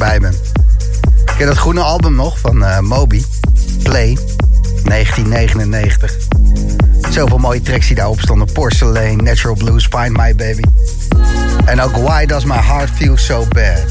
Erbij 0.00 0.20
bent. 0.20 0.40
Ken 1.36 1.46
dat 1.46 1.56
groene 1.56 1.80
album 1.80 2.14
nog 2.14 2.38
van 2.38 2.62
uh, 2.62 2.78
Moby? 2.78 3.22
Play, 3.82 4.18
1999. 4.84 6.14
Zoveel 7.10 7.38
mooie 7.38 7.60
tracks 7.60 7.86
die 7.86 7.96
daarop 7.96 8.20
stonden. 8.20 8.52
Porcelain, 8.52 9.16
Natural 9.16 9.56
Blues, 9.56 9.86
Find 9.86 10.16
My 10.16 10.34
Baby. 10.34 10.62
En 11.64 11.80
ook 11.80 11.96
Why 11.96 12.26
Does 12.26 12.44
My 12.44 12.56
Heart 12.56 12.90
Feel 12.90 13.16
So 13.16 13.46
Bad. 13.48 13.84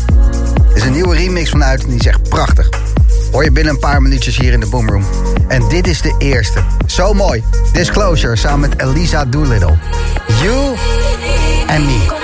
Is 0.73 0.83
een 0.83 0.91
nieuwe 0.91 1.15
remix 1.15 1.49
vanuit 1.49 1.83
en 1.83 1.89
die 1.89 1.99
is 1.99 2.05
echt 2.05 2.29
prachtig. 2.29 2.69
Hoor 3.31 3.43
je 3.43 3.51
binnen 3.51 3.73
een 3.73 3.79
paar 3.79 4.01
minuutjes 4.01 4.37
hier 4.37 4.53
in 4.53 4.59
de 4.59 4.67
Boomroom. 4.67 5.05
En 5.47 5.67
dit 5.67 5.87
is 5.87 6.01
de 6.01 6.15
eerste. 6.17 6.63
Zo 6.85 7.13
mooi. 7.13 7.43
Disclosure 7.73 8.35
samen 8.35 8.69
met 8.69 8.81
Elisa 8.81 9.25
Doolittle. 9.25 9.77
You 10.41 10.75
and 11.67 11.85
Me. 11.85 12.18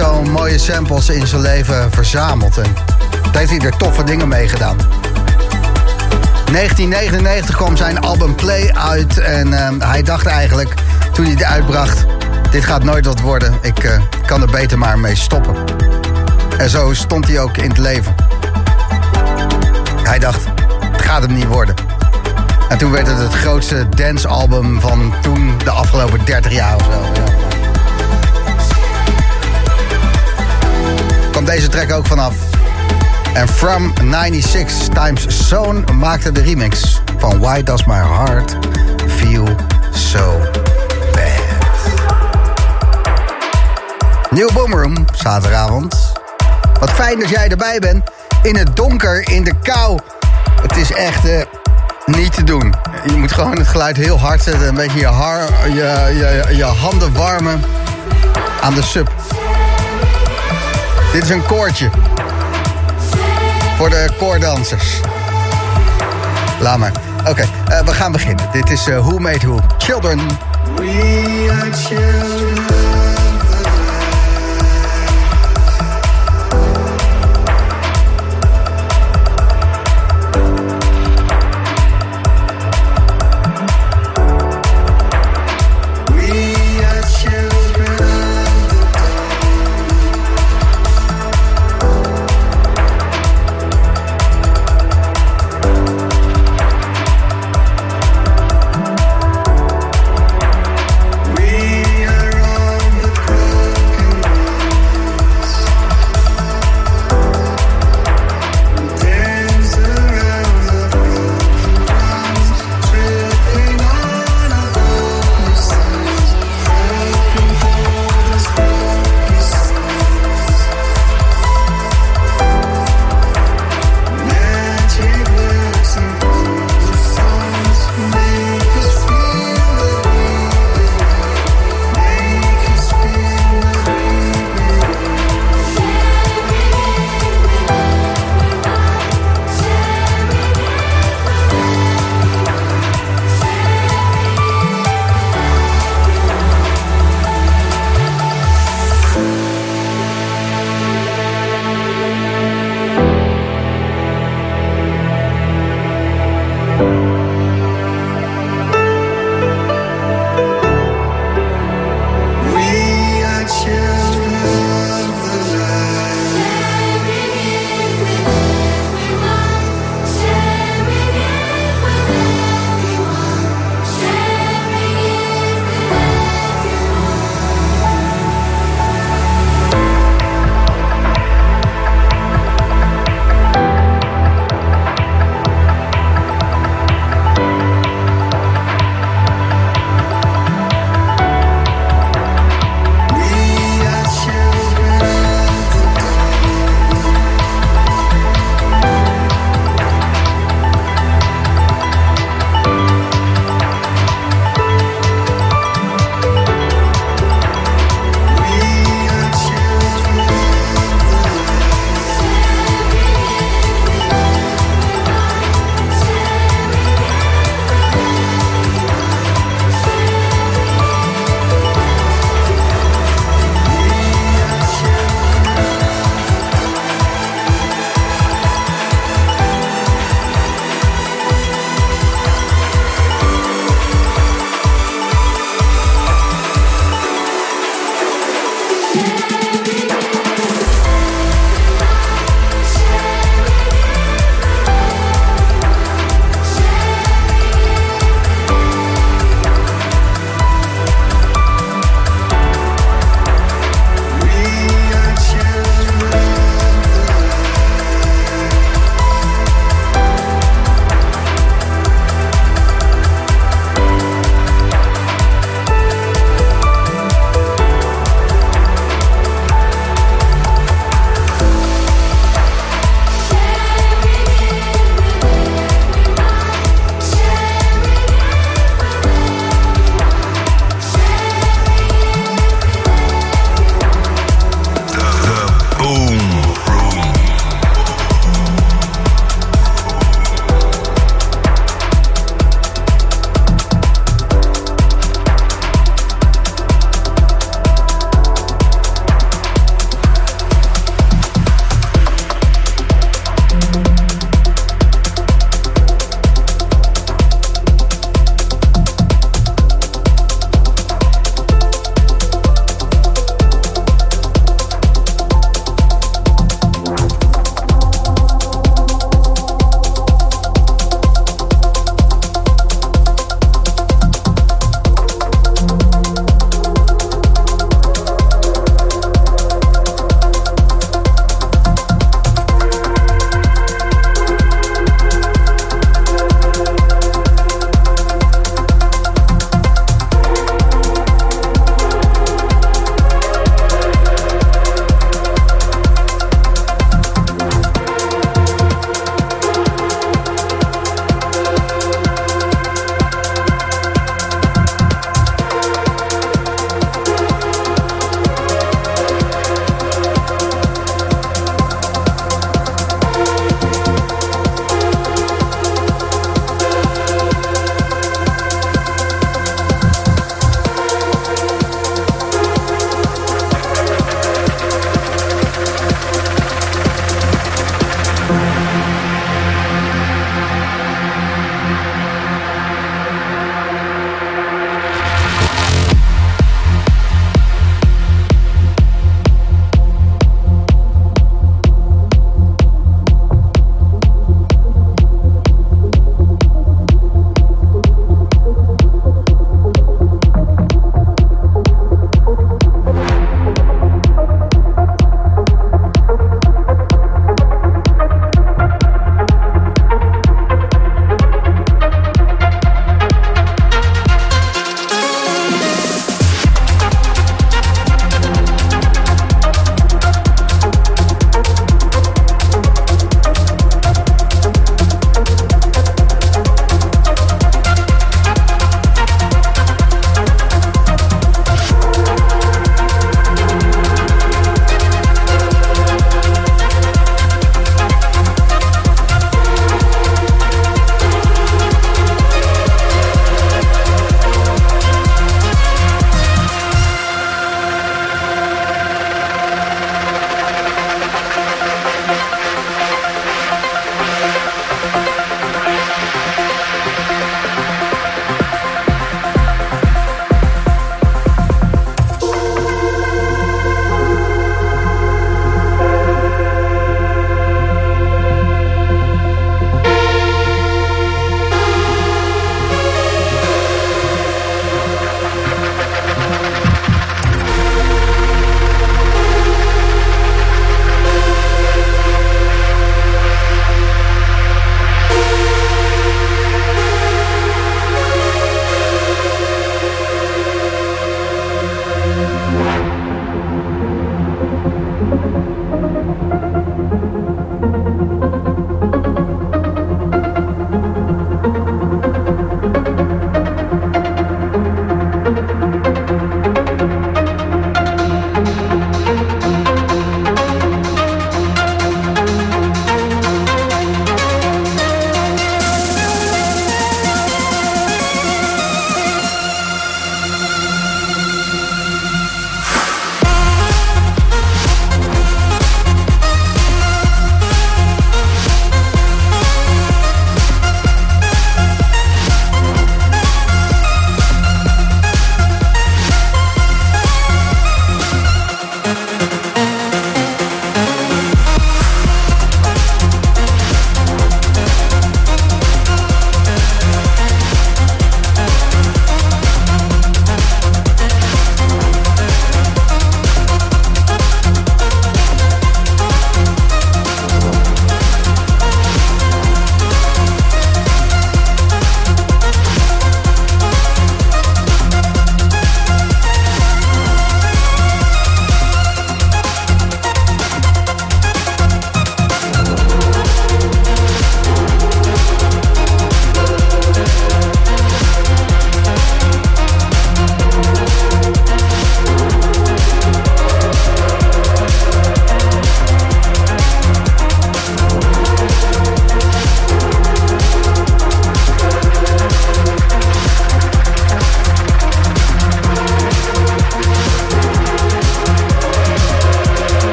Stel 0.00 0.22
mooie 0.22 0.58
samples 0.58 1.08
in 1.08 1.26
zijn 1.26 1.40
leven 1.40 1.92
verzameld. 1.92 2.58
En 2.58 2.74
wat 3.22 3.36
heeft 3.36 3.50
hij 3.50 3.60
er 3.60 3.76
toffe 3.76 4.04
dingen 4.04 4.28
mee 4.28 4.48
gedaan. 4.48 4.76
1999 6.52 7.56
kwam 7.56 7.76
zijn 7.76 8.00
album 8.00 8.34
Play 8.34 8.72
uit. 8.72 9.18
En 9.18 9.48
uh, 9.48 9.68
hij 9.78 10.02
dacht 10.02 10.26
eigenlijk, 10.26 10.74
toen 11.12 11.24
hij 11.24 11.34
het 11.34 11.42
uitbracht... 11.42 12.06
dit 12.50 12.64
gaat 12.64 12.84
nooit 12.84 13.06
wat 13.06 13.20
worden. 13.20 13.58
Ik 13.62 13.84
uh, 13.84 14.00
kan 14.26 14.42
er 14.42 14.50
beter 14.50 14.78
maar 14.78 14.98
mee 14.98 15.16
stoppen. 15.16 15.56
En 16.58 16.70
zo 16.70 16.94
stond 16.94 17.26
hij 17.26 17.40
ook 17.40 17.56
in 17.56 17.68
het 17.68 17.78
leven. 17.78 18.14
Hij 20.02 20.18
dacht, 20.18 20.44
het 20.92 21.02
gaat 21.02 21.22
hem 21.22 21.34
niet 21.34 21.46
worden. 21.46 21.74
En 22.68 22.78
toen 22.78 22.90
werd 22.90 23.06
het 23.06 23.18
het 23.18 23.34
grootste 23.34 23.88
dancealbum 23.88 24.80
van 24.80 25.14
toen 25.22 25.58
de 25.64 25.70
afgelopen 25.70 26.24
30 26.24 26.52
jaar 26.52 26.74
of 26.74 26.82
zo. 26.82 27.39
Kwam 31.30 31.44
deze 31.44 31.68
track 31.68 31.92
ook 31.92 32.06
vanaf. 32.06 32.34
En 33.34 33.48
From 33.48 33.92
96 34.10 34.88
Times 34.88 35.48
Zone 35.48 35.92
maakte 35.92 36.32
de 36.32 36.40
remix 36.42 37.00
van 37.18 37.38
Why 37.38 37.62
Does 37.62 37.84
My 37.84 37.94
Heart 37.94 38.56
Feel 39.06 39.48
So 39.90 40.38
Bad. 41.12 41.50
Nieuw 44.30 44.52
Boomroom, 44.52 45.04
zaterdagavond. 45.12 46.12
Wat 46.80 46.90
fijn 46.90 47.18
dat 47.18 47.28
jij 47.28 47.48
erbij 47.48 47.78
bent. 47.78 48.10
In 48.42 48.56
het 48.56 48.76
donker, 48.76 49.28
in 49.28 49.44
de 49.44 49.52
kou. 49.62 49.98
Het 50.62 50.76
is 50.76 50.92
echt 50.92 51.26
uh, 51.26 51.40
niet 52.06 52.34
te 52.34 52.44
doen. 52.44 52.74
Je 53.06 53.16
moet 53.16 53.32
gewoon 53.32 53.58
het 53.58 53.68
geluid 53.68 53.96
heel 53.96 54.18
hard 54.18 54.42
zetten. 54.42 54.68
Een 54.68 54.74
beetje 54.74 54.98
je, 54.98 55.10
je, 55.64 56.44
je, 56.48 56.56
je 56.56 56.64
handen 56.64 57.12
warmen 57.12 57.60
aan 58.60 58.74
de 58.74 58.82
sub. 58.82 59.10
Dit 61.12 61.22
is 61.22 61.28
een 61.28 61.46
koortje. 61.46 61.90
Voor 63.76 63.90
de 63.90 64.08
koordansers. 64.18 65.00
Laat 66.60 66.78
maar. 66.78 66.92
Oké, 67.28 67.42
uh, 67.42 67.80
we 67.80 67.94
gaan 67.94 68.12
beginnen. 68.12 68.48
Dit 68.52 68.70
is 68.70 68.88
uh, 68.88 68.98
Who 68.98 69.18
Made 69.18 69.38
Who. 69.38 69.60
Children. 69.78 70.18
We 70.76 71.48
are 71.50 71.72
children. 71.72 72.99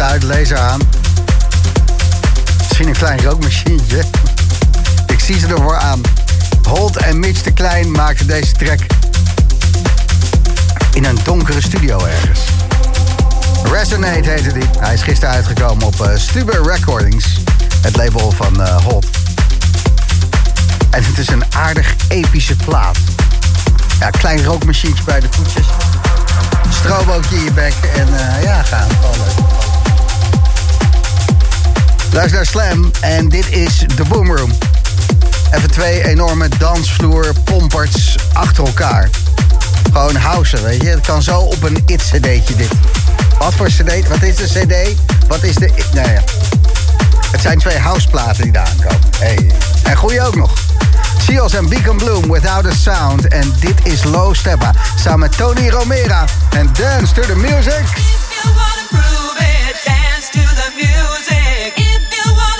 Uit, 0.00 0.22
laser 0.22 0.58
aan. 0.58 0.80
Misschien 2.58 2.88
een 2.88 2.96
klein 2.96 3.22
rookmachientje. 3.22 4.04
Ik 5.06 5.20
zie 5.20 5.38
ze 5.38 5.46
ervoor 5.46 5.76
aan. 5.76 6.00
Holt 6.68 6.96
en 6.96 7.18
Mitch 7.18 7.42
de 7.42 7.52
Klein 7.52 7.90
maakten 7.90 8.26
deze 8.26 8.52
track 8.52 8.78
in 10.92 11.04
een 11.04 11.18
donkere 11.22 11.60
studio 11.60 12.04
ergens. 12.04 12.40
Resonate 13.72 14.30
heette 14.30 14.52
die. 14.52 14.68
Hij 14.78 14.94
is 14.94 15.02
gisteren 15.02 15.34
uitgekomen 15.34 15.86
op 15.86 15.94
uh, 16.00 16.16
Stuber 16.16 16.62
Recordings, 16.62 17.26
het 17.80 17.96
label 17.96 18.30
van 18.30 18.60
uh, 18.60 18.76
Holt. 18.76 19.06
En 20.90 21.04
het 21.04 21.18
is 21.18 21.28
een 21.28 21.44
aardig 21.54 21.94
epische 22.08 22.56
plaat. 22.56 22.98
Ja, 24.00 24.10
klein 24.10 24.44
rookmachientje 24.44 25.04
bij 25.04 25.20
de 25.20 25.26
voetjes. 25.30 25.66
Strobootje 26.70 27.36
in 27.36 27.44
je 27.44 27.52
bek 27.52 27.74
en 27.94 28.08
uh, 28.08 28.42
ja, 28.42 28.62
gaan. 28.62 28.88
Luister 32.14 32.36
naar 32.36 32.46
Slam 32.46 32.90
en 33.00 33.28
dit 33.28 33.50
is 33.50 33.84
The 33.96 34.02
Boom 34.08 34.36
Room. 34.36 34.52
Even 35.50 35.70
twee 35.70 36.04
enorme 36.04 36.48
dansvloer 36.58 37.32
pomperts 37.44 38.16
achter 38.32 38.64
elkaar. 38.64 39.10
Gewoon 39.92 40.16
house, 40.16 40.62
weet 40.62 40.82
je. 40.82 40.88
Het 40.88 41.06
kan 41.06 41.22
zo 41.22 41.38
op 41.40 41.62
een 41.62 41.82
it-cd'tje 41.86 42.56
dit. 42.56 42.70
Wat 43.38 43.54
voor 43.54 43.66
cd? 43.66 44.08
Wat 44.08 44.22
is 44.22 44.36
de 44.36 44.44
cd? 44.44 44.96
Wat 45.28 45.42
is 45.42 45.54
de... 45.54 45.70
Nou 45.92 46.08
ja. 46.08 46.22
Het 47.30 47.40
zijn 47.40 47.58
twee 47.58 47.78
houseplaten 47.78 48.42
die 48.42 48.52
daar 48.52 48.66
aankomen. 48.66 49.08
Hey. 49.18 49.50
En 49.82 49.96
goeie 49.96 50.22
ook 50.22 50.36
nog. 50.36 50.52
Seals 51.18 51.52
en 51.52 51.68
Beacon 51.68 51.96
Bloom 51.96 52.32
Without 52.32 52.66
a 52.66 52.74
Sound. 52.74 53.28
En 53.28 53.54
dit 53.60 53.74
is 53.82 54.04
Low 54.04 54.34
Steppa. 54.34 54.72
Samen 55.00 55.18
met 55.18 55.36
Tony 55.36 55.68
Romera. 55.68 56.24
En 56.50 56.70
Dance 56.72 57.14
to 57.14 57.22
the 57.22 57.36
Music. 57.36 57.82
music 57.82 58.14
you 62.26 62.32
want. 62.32 62.53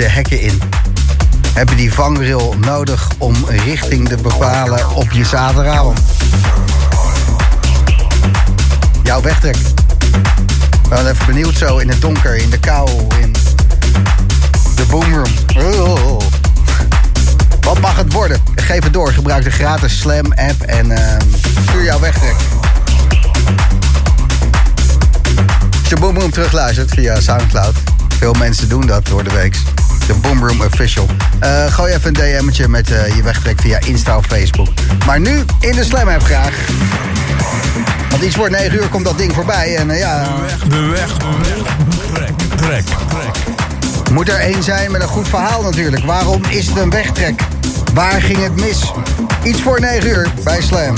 De 0.00 0.08
hekken 0.08 0.40
in? 0.40 0.60
Heb 1.52 1.68
je 1.68 1.76
die 1.76 1.92
vangrail 1.92 2.54
nodig 2.60 3.08
om 3.18 3.34
richting 3.46 4.08
te 4.08 4.16
bepalen 4.16 4.94
op 4.94 5.10
je 5.10 5.24
zaterdagavond? 5.24 6.00
Jouw 9.02 9.20
wegtrek. 9.22 9.56
We 10.88 10.96
zijn 10.96 11.06
even 11.06 11.26
benieuwd 11.26 11.56
zo 11.56 11.78
in 11.78 11.88
het 11.88 12.00
donker, 12.00 12.36
in 12.36 12.50
de 12.50 12.58
kou, 12.58 12.90
in 13.20 13.32
de 14.74 14.84
boomroom. 14.90 15.32
Oh. 15.56 16.20
Wat 17.60 17.80
mag 17.80 17.96
het 17.96 18.12
worden? 18.12 18.42
Geef 18.54 18.82
het 18.82 18.92
door. 18.92 19.12
Gebruik 19.12 19.44
de 19.44 19.50
gratis 19.50 19.98
Slam 19.98 20.32
app 20.32 20.62
en 20.62 20.90
uh, 20.90 20.98
stuur 21.68 21.84
jouw 21.84 22.00
wegtrek. 22.00 22.36
Als 25.78 25.88
je 25.88 25.96
Boomroom 25.98 26.30
terugluistert 26.30 26.90
via 26.90 27.20
Soundcloud. 27.20 27.74
Veel 28.18 28.32
mensen 28.32 28.68
doen 28.68 28.86
dat 28.86 29.06
door 29.06 29.24
de 29.24 29.30
week. 29.30 29.56
De 30.10 30.16
Boomroom 30.16 30.62
Official. 30.62 31.06
Uh, 31.42 31.72
gooi 31.72 31.92
even 31.92 32.08
een 32.08 32.42
DM'tje 32.42 32.68
met 32.68 32.90
uh, 32.90 33.16
je 33.16 33.22
wegtrek 33.22 33.60
via 33.60 33.78
Insta 33.86 34.16
of 34.16 34.26
Facebook. 34.26 34.68
Maar 35.06 35.20
nu 35.20 35.44
in 35.60 35.72
de 35.72 35.84
Slam 35.84 36.08
app 36.08 36.22
graag. 36.22 36.54
Want 38.08 38.22
iets 38.22 38.36
voor 38.36 38.50
9 38.50 38.74
uur 38.74 38.88
komt 38.88 39.04
dat 39.04 39.18
ding 39.18 39.32
voorbij. 39.32 39.76
En 39.76 39.88
uh, 39.88 39.98
ja. 39.98 40.22
De 40.22 40.28
weg, 40.28 40.58
de 40.68 40.76
weg, 40.76 41.16
de 41.16 42.12
weg. 42.12 42.30
Trek, 42.56 42.56
trek, 42.56 42.84
trek. 42.84 44.12
Moet 44.12 44.28
er 44.28 44.38
één 44.38 44.62
zijn 44.62 44.90
met 44.90 45.02
een 45.02 45.08
goed 45.08 45.28
verhaal 45.28 45.62
natuurlijk. 45.62 46.04
Waarom 46.04 46.42
is 46.48 46.66
het 46.66 46.76
een 46.76 46.90
wegtrek? 46.90 47.42
Waar 47.94 48.22
ging 48.22 48.42
het 48.42 48.56
mis? 48.56 48.92
Iets 49.42 49.62
voor 49.62 49.80
9 49.80 50.08
uur 50.08 50.28
bij 50.44 50.62
Slam. 50.62 50.96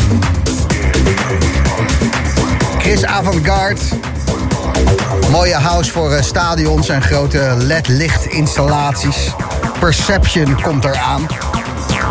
Chris 2.79 3.05
Avantgarde. 3.05 3.81
Mooie 5.30 5.54
house 5.54 5.90
voor 5.90 6.18
stadions 6.22 6.88
en 6.88 7.02
grote 7.02 7.54
LED-lichtinstallaties. 7.58 9.30
Perception 9.80 10.61
komt 10.62 10.85
eraan. 10.85 11.26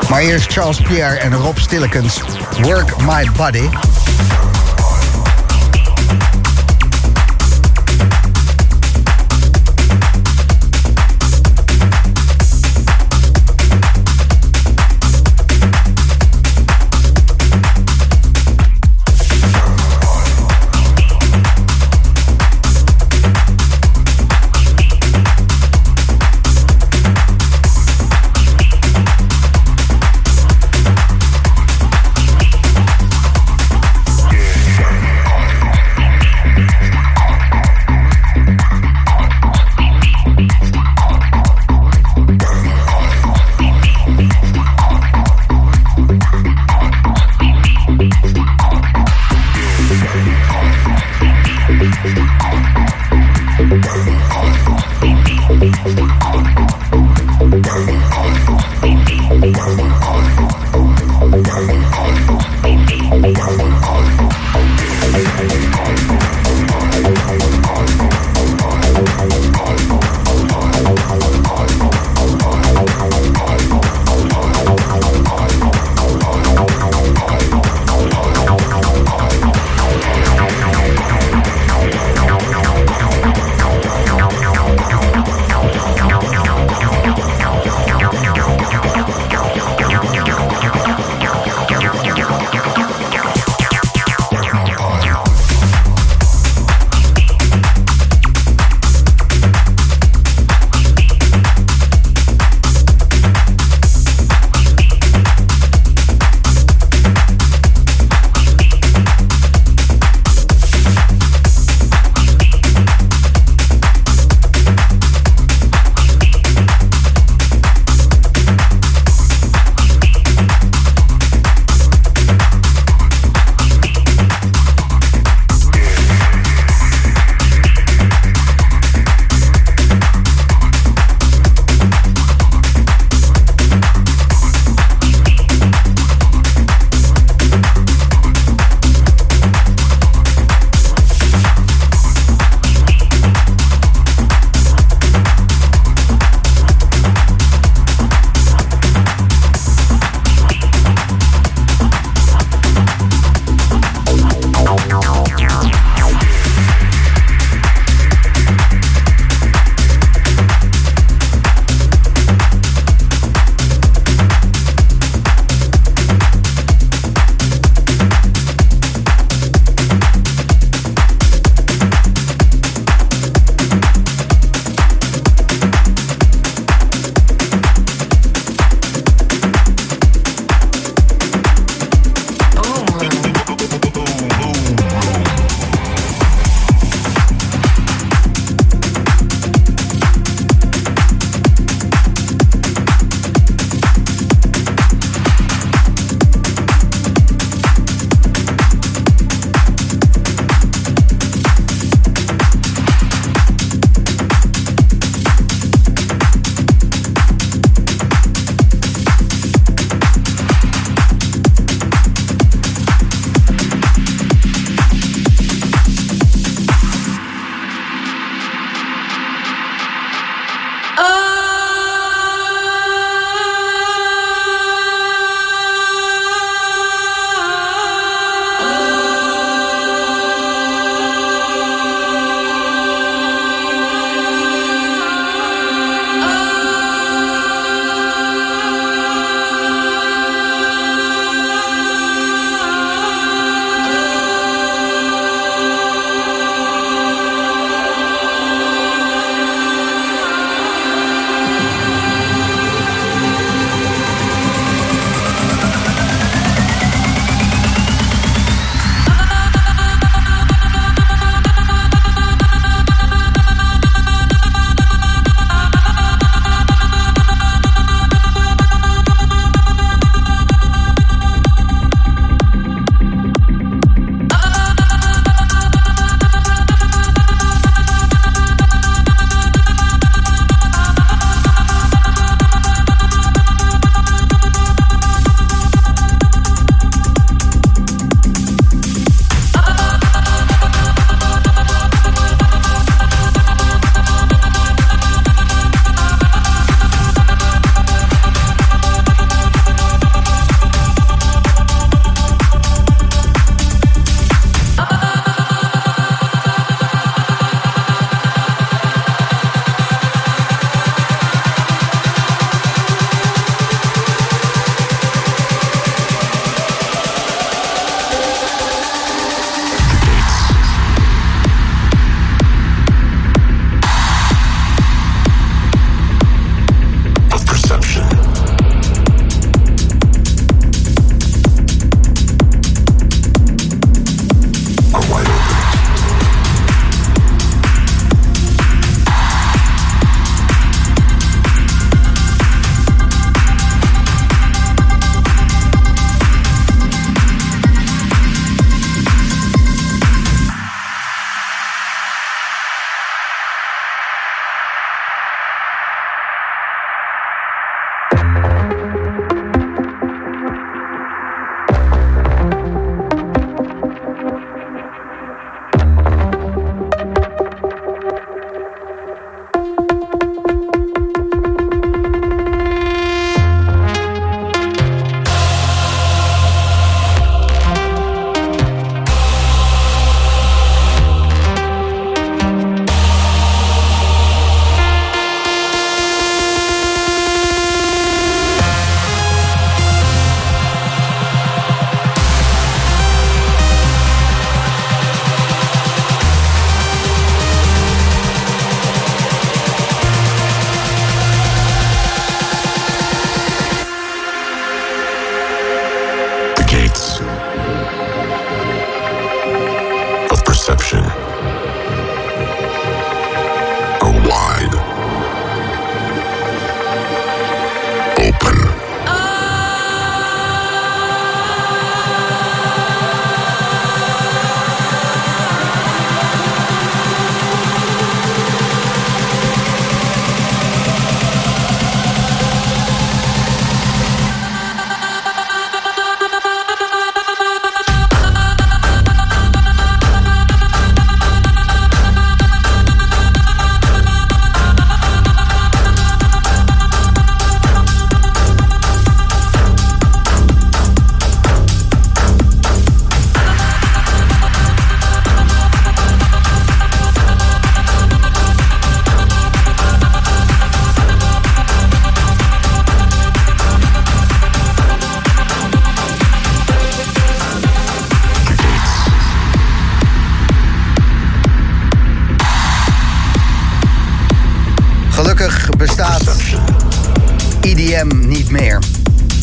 Maar 0.10 0.22
eerst 0.22 0.52
Charles 0.52 0.82
Pierre 0.82 1.16
en 1.18 1.34
Rob 1.34 1.58
Stillekens. 1.58 2.22
Work 2.62 2.98
My 2.98 3.30
Body. 3.38 3.70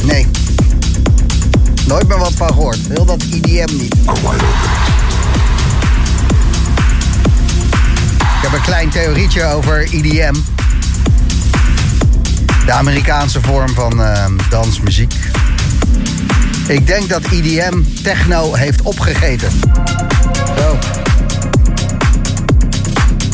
Nee. 0.05 0.27
Nooit 1.87 2.09
meer 2.09 2.19
wat 2.19 2.33
van 2.33 2.49
gehoord. 2.49 2.79
Heel 2.89 3.05
dat 3.05 3.23
IDM 3.23 3.77
niet. 3.77 3.95
Ik 8.19 8.45
heb 8.45 8.53
een 8.53 8.63
klein 8.63 8.91
theorietje 8.91 9.45
over 9.45 9.95
IDM. 9.95 10.35
De 12.67 12.73
Amerikaanse 12.73 13.41
vorm 13.41 13.69
van 13.69 14.03
eh, 14.03 14.25
dansmuziek. 14.51 15.15
Ik 16.67 16.87
denk 16.87 17.09
dat 17.09 17.27
IDM 17.31 17.83
techno 18.03 18.55
heeft 18.55 18.83
opgegeten. 18.83 19.51
Zo. 20.57 20.79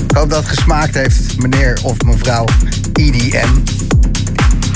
Ik 0.08 0.16
hoop 0.16 0.30
dat 0.30 0.38
het 0.38 0.48
gesmaakt 0.48 0.94
heeft, 0.94 1.38
meneer 1.38 1.78
of 1.82 2.02
mevrouw 2.02 2.44
IDM. 2.94 3.73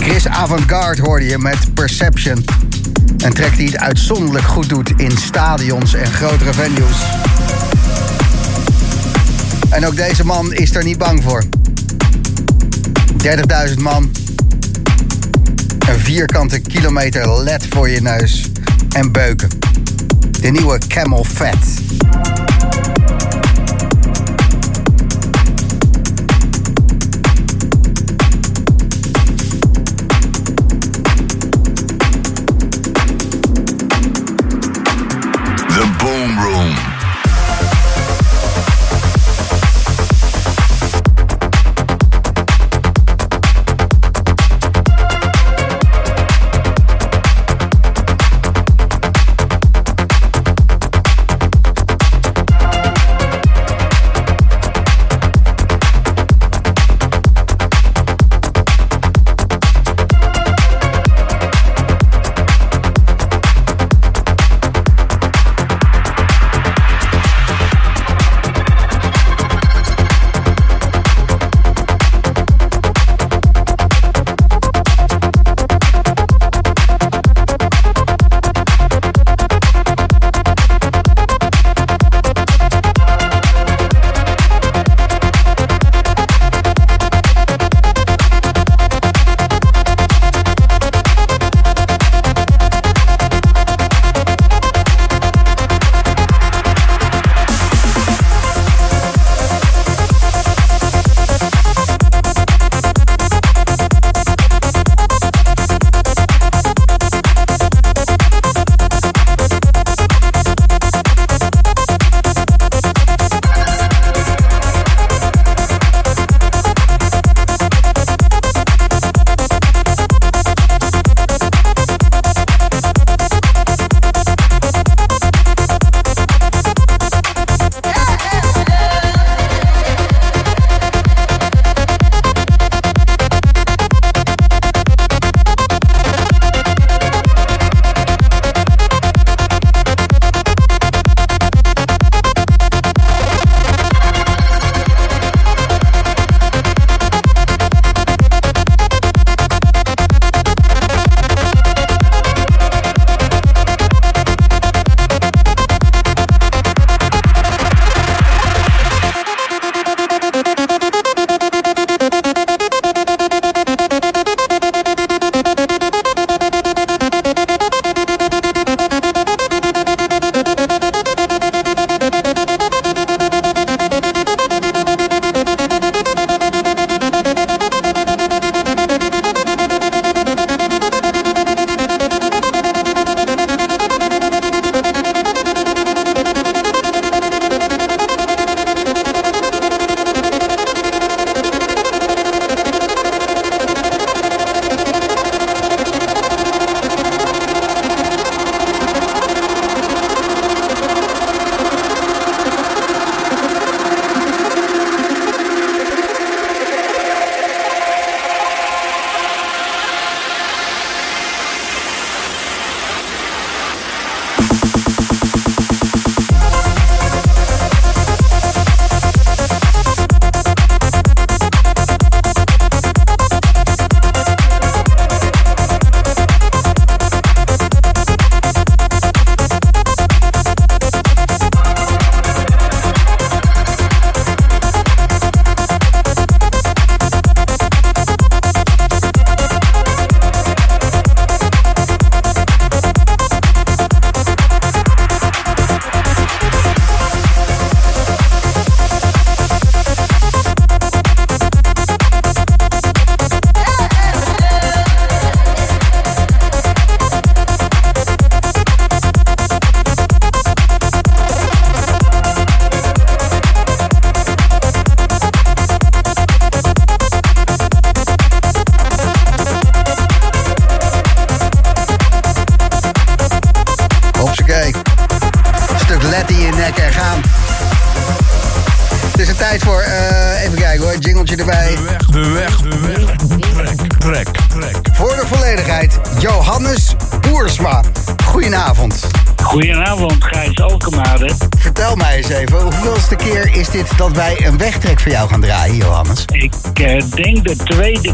Chris 0.01 0.27
Avantgarde 0.27 1.03
hoorde 1.03 1.25
je 1.25 1.39
met 1.39 1.75
Perception. 1.75 2.45
Een 3.17 3.33
track 3.33 3.57
die 3.57 3.67
het 3.67 3.79
uitzonderlijk 3.79 4.45
goed 4.45 4.69
doet 4.69 4.93
in 4.97 5.17
stadions 5.17 5.95
en 5.95 6.07
grotere 6.07 6.53
venues. 6.53 7.03
En 9.71 9.87
ook 9.87 9.97
deze 9.97 10.25
man 10.25 10.53
is 10.53 10.75
er 10.75 10.85
niet 10.85 10.99
bang 10.99 11.23
voor. 11.23 11.45
30.000 13.69 13.75
man. 13.79 14.11
Een 15.89 15.99
vierkante 15.99 16.59
kilometer 16.59 17.43
led 17.43 17.67
voor 17.71 17.89
je 17.89 18.01
neus. 18.01 18.51
En 18.91 19.13
beuken. 19.13 19.49
De 20.41 20.51
nieuwe 20.51 20.79
Camel 20.89 21.25
Fat. 21.25 21.57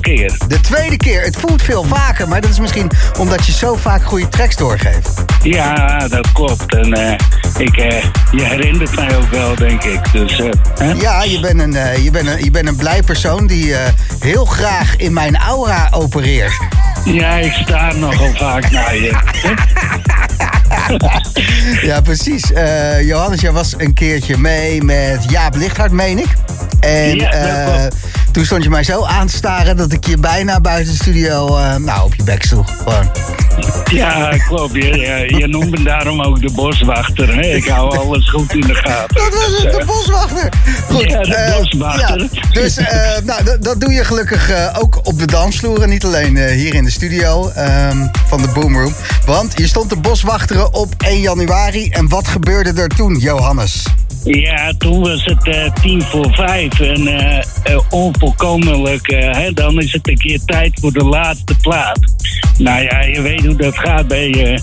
Tweede 0.00 0.28
keer. 0.38 0.48
De 0.48 0.60
tweede 0.60 0.96
keer, 0.96 1.22
het 1.22 1.36
voelt 1.36 1.62
veel 1.62 1.82
vaker, 1.84 2.28
maar 2.28 2.40
dat 2.40 2.50
is 2.50 2.60
misschien 2.60 2.90
omdat 3.18 3.46
je 3.46 3.52
zo 3.52 3.74
vaak 3.74 4.04
goede 4.04 4.28
tracks 4.28 4.56
doorgeeft. 4.56 5.10
Ja, 5.42 6.08
dat 6.08 6.32
klopt. 6.32 6.74
En 6.74 6.92
eh, 6.92 7.16
ik, 7.58 7.76
eh, 7.76 8.02
je 8.32 8.44
herinnert 8.44 8.94
mij 8.96 9.16
ook 9.16 9.30
wel, 9.30 9.54
denk 9.54 9.82
ik. 9.84 10.12
Dus, 10.12 10.40
eh? 10.40 11.00
Ja, 11.00 11.22
je 11.22 11.40
bent 11.40 11.60
een, 11.60 12.02
je 12.02 12.10
bent 12.10 12.26
een, 12.26 12.44
je 12.44 12.50
bent 12.50 12.68
een 12.68 12.76
blij 12.76 13.02
persoon 13.02 13.46
die 13.46 13.74
heel 14.20 14.44
graag 14.44 14.96
in 14.96 15.12
mijn 15.12 15.36
aura 15.36 15.88
opereert. 15.90 16.58
ja, 17.04 17.34
ik 17.36 17.52
sta 17.52 17.92
nogal 17.92 18.30
vaak 18.34 18.70
naar 18.70 18.94
je. 18.96 19.12
Ja, 21.82 22.00
precies. 22.00 22.44
Johannes, 23.00 23.40
jij 23.40 23.52
was 23.52 23.74
een 23.76 23.94
keertje 23.94 24.38
mee 24.38 24.82
met 24.82 25.24
Jaap 25.30 25.54
Lichthart, 25.56 25.92
meen 25.92 26.18
ik. 26.18 26.26
En 26.80 27.16
Ja. 27.16 27.88
Toen 28.34 28.44
stond 28.44 28.62
je 28.62 28.70
mij 28.70 28.84
zo 28.84 29.04
aan 29.04 29.26
te 29.26 29.34
staren 29.36 29.76
dat 29.76 29.92
ik 29.92 30.06
je 30.06 30.16
bijna 30.18 30.60
buiten 30.60 30.92
de 30.92 30.98
studio 30.98 31.56
eh, 31.56 31.76
nou, 31.76 32.04
op 32.04 32.14
je 32.14 32.22
bek 32.22 32.42
sloeg. 32.44 32.76
Gewoon. 32.76 33.10
Ja, 33.90 34.36
klopt. 34.48 34.74
Je, 34.74 34.80
je, 34.98 35.34
je 35.38 35.46
noemt 35.46 35.70
me 35.70 35.82
daarom 35.82 36.20
ook 36.22 36.40
de 36.40 36.50
boswachter. 36.52 37.34
Hè? 37.34 37.40
Ik 37.40 37.66
hou 37.68 37.98
alles 37.98 38.30
goed 38.30 38.52
in 38.52 38.60
de 38.60 38.74
gaten. 38.74 39.14
Dat 39.16 39.34
was 39.34 39.62
het, 39.62 39.72
de 39.72 39.82
boswachter. 39.86 40.48
Goed, 40.88 41.02
Ja, 41.10 41.20
de 41.22 41.34
eh, 41.34 41.58
boswachter. 41.58 42.20
ja, 42.32 42.50
dus 42.52 42.76
eh, 42.76 43.10
nou, 43.24 43.58
dat- 43.60 43.80
doe 43.80 43.92
je 43.92 44.04
gelukkig 44.04 44.50
eh, 44.50 44.76
ook 44.78 45.00
op 45.02 45.18
de 45.18 45.26
dansvloer. 45.26 45.82
En 45.82 45.88
niet 45.88 46.04
alleen 46.04 46.36
eh, 46.36 46.54
hier 46.56 46.74
in 46.74 46.84
de 46.84 46.90
studio 46.90 47.48
ehm, 47.50 48.06
van 48.26 48.42
de 48.42 48.48
Boomroom. 48.48 48.94
Want 49.26 49.52
je 49.58 49.66
stond 49.66 49.90
de 49.90 49.96
boswachteren 49.96 50.74
op 50.74 50.94
1 50.98 51.20
januari. 51.20 51.88
En 51.90 52.08
wat 52.08 52.28
gebeurde 52.28 52.82
er 52.82 52.88
toen, 52.88 53.16
Johannes? 53.18 53.73
Ja, 54.24 54.72
toen 54.78 55.00
was 55.00 55.24
het 55.24 55.46
eh, 55.48 55.72
tien 55.82 56.02
voor 56.02 56.34
vijf. 56.34 56.80
En 56.80 57.06
eh, 57.06 57.78
onvolkomenlijk, 57.90 59.10
hè, 59.10 59.52
dan 59.52 59.80
is 59.80 59.92
het 59.92 60.08
een 60.08 60.18
keer 60.18 60.40
tijd 60.44 60.78
voor 60.80 60.92
de 60.92 61.04
laatste 61.04 61.54
plaat. 61.60 61.98
Nou 62.58 62.82
ja, 62.82 63.00
je 63.02 63.20
weet 63.20 63.44
hoe 63.44 63.56
dat 63.56 63.78
gaat 63.78 64.08
bij 64.08 64.28
uh, 64.52 64.58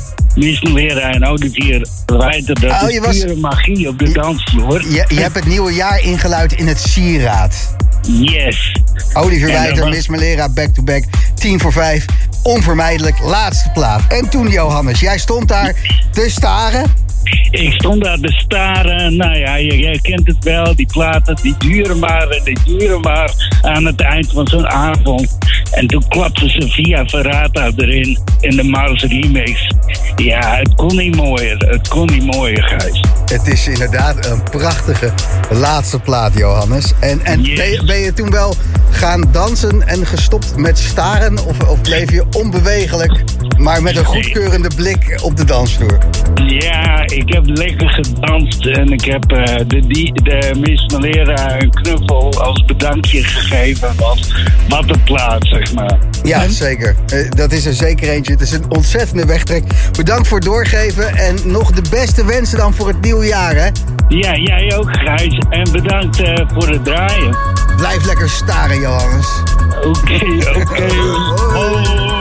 Lera 0.73 1.11
en 1.11 1.25
Olivier 1.25 1.87
Rijter. 2.05 2.59
Dat 2.59 2.81
Oh, 2.81 2.87
is 2.87 2.93
je 2.93 3.01
was- 3.01 3.19
pure 3.19 3.35
magie 3.35 3.87
op 3.87 3.99
de 3.99 4.11
dansvloer. 4.11 4.81
Je, 4.81 5.05
je 5.07 5.19
hebt 5.19 5.35
het 5.35 5.45
nieuwe 5.45 5.73
jaar 5.73 6.01
ingeluid 6.03 6.53
in 6.53 6.67
het 6.67 6.79
Sieraad. 6.79 7.75
Yes. 8.07 8.75
Olivier 9.13 9.47
Wijter, 9.47 9.89
was- 9.89 10.07
Malera, 10.07 10.49
back-to-back. 10.49 11.03
10 11.35 11.59
voor 11.59 11.71
5. 11.73 12.05
Onvermijdelijk, 12.43 13.19
laatste 13.19 13.69
plaat. 13.69 14.01
En 14.09 14.29
toen, 14.29 14.47
Johannes, 14.47 14.99
jij 14.99 15.17
stond 15.17 15.47
daar 15.47 15.75
te 16.11 16.29
staren. 16.29 16.85
Ik 17.51 17.73
stond 17.73 18.03
daar 18.03 18.19
te 18.19 18.31
staren. 18.31 19.15
Nou 19.15 19.37
ja, 19.37 19.55
je 19.55 19.99
kent 20.01 20.27
het 20.27 20.43
wel. 20.43 20.75
Die 20.75 20.85
platen, 20.85 21.35
die 21.41 21.55
duren 21.57 21.99
maar 21.99 22.27
en 22.27 22.43
die 22.43 22.57
duren 22.65 23.01
maar 23.01 23.59
aan 23.61 23.85
het 23.85 24.01
eind 24.01 24.31
van 24.31 24.47
zo'n 24.47 24.67
avond. 24.67 25.37
En 25.71 25.87
toen 25.87 26.03
klapten 26.07 26.49
ze 26.49 26.67
via 26.67 27.05
Verrata 27.05 27.71
erin 27.75 28.19
in 28.39 28.55
de 28.55 28.63
Mars 28.63 29.03
remix. 29.03 29.67
Ja, 30.15 30.55
het 30.55 30.75
kon 30.75 30.95
niet 30.95 31.15
mooier. 31.15 31.57
Het 31.57 31.87
kon 31.87 32.05
niet 32.05 32.25
mooier, 32.25 32.63
Gijs. 32.63 33.03
Het 33.25 33.47
is 33.47 33.67
inderdaad 33.67 34.25
een 34.25 34.43
prachtige 34.43 35.13
laatste 35.49 35.99
plaat, 35.99 36.37
Johannes. 36.37 36.93
En, 36.99 37.19
en 37.25 37.41
Yes. 37.41 37.57
ben, 37.57 37.71
je, 37.71 37.83
ben 37.85 37.97
je 37.99 38.13
toen 38.13 38.29
wel 38.31 38.55
gaan 38.89 39.25
dansen 39.31 39.87
en 39.87 40.05
gestopt 40.05 40.55
met 40.57 40.77
staren? 40.77 41.45
Of, 41.45 41.69
of 41.69 41.81
bleef 41.81 42.11
je 42.11 42.23
onbewegelijk, 42.37 43.23
maar 43.57 43.81
met 43.81 43.95
een 43.97 44.05
goedkeurende 44.05 44.69
blik 44.75 45.19
op 45.23 45.37
de 45.37 45.45
dansvloer? 45.45 45.97
Ja, 46.47 47.03
ik 47.05 47.33
heb 47.33 47.43
lekker 47.45 47.89
gedanst 47.89 48.65
en 48.65 48.91
ik 48.91 49.05
heb 49.05 49.31
eh, 49.31 49.55
de, 49.67 49.87
die, 49.87 50.13
de 50.13 50.51
Miss 50.59 50.85
Malera 50.85 51.61
een 51.61 51.69
knuffel 51.71 52.41
als 52.41 52.65
bedankje 52.65 53.23
gegeven. 53.23 53.93
Want 53.97 54.33
wat 54.69 54.89
een 54.89 55.03
plaat, 55.03 55.47
zeg 55.65 55.73
maar. 55.73 55.97
Ja, 56.23 56.47
zeker. 56.47 56.95
Eh, 57.07 57.29
dat 57.29 57.51
is 57.51 57.65
er 57.65 57.73
zeker 57.73 58.09
eentje. 58.09 58.33
Het 58.33 58.41
is 58.41 58.51
een 58.51 58.65
ontzettende 58.69 59.25
wegtrek. 59.25 59.63
Bedankt 59.97 60.27
voor 60.27 60.37
het 60.37 60.45
doorgeven 60.45 61.15
en 61.15 61.35
nog 61.43 61.71
de 61.71 61.83
beste 61.89 62.25
wensen 62.25 62.57
dan 62.57 62.73
voor 62.73 62.87
het 62.87 63.01
nieuwe 63.01 63.25
jaar, 63.25 63.55
hè? 63.55 63.69
Ja, 64.07 64.35
jij 64.35 64.75
ook, 64.75 64.89
Gijs. 64.91 65.37
En 65.49 65.71
bedankt 65.71 66.21
eh, 66.21 66.47
voor 66.53 66.69
het 66.69 66.83
draaien. 66.83 67.37
Blijf 67.77 68.05
lekker 68.05 68.29
staren, 68.29 68.79
Johannes. 68.79 69.27
Oké, 69.83 70.19
oké. 70.59 70.87
Laatste 71.71 72.20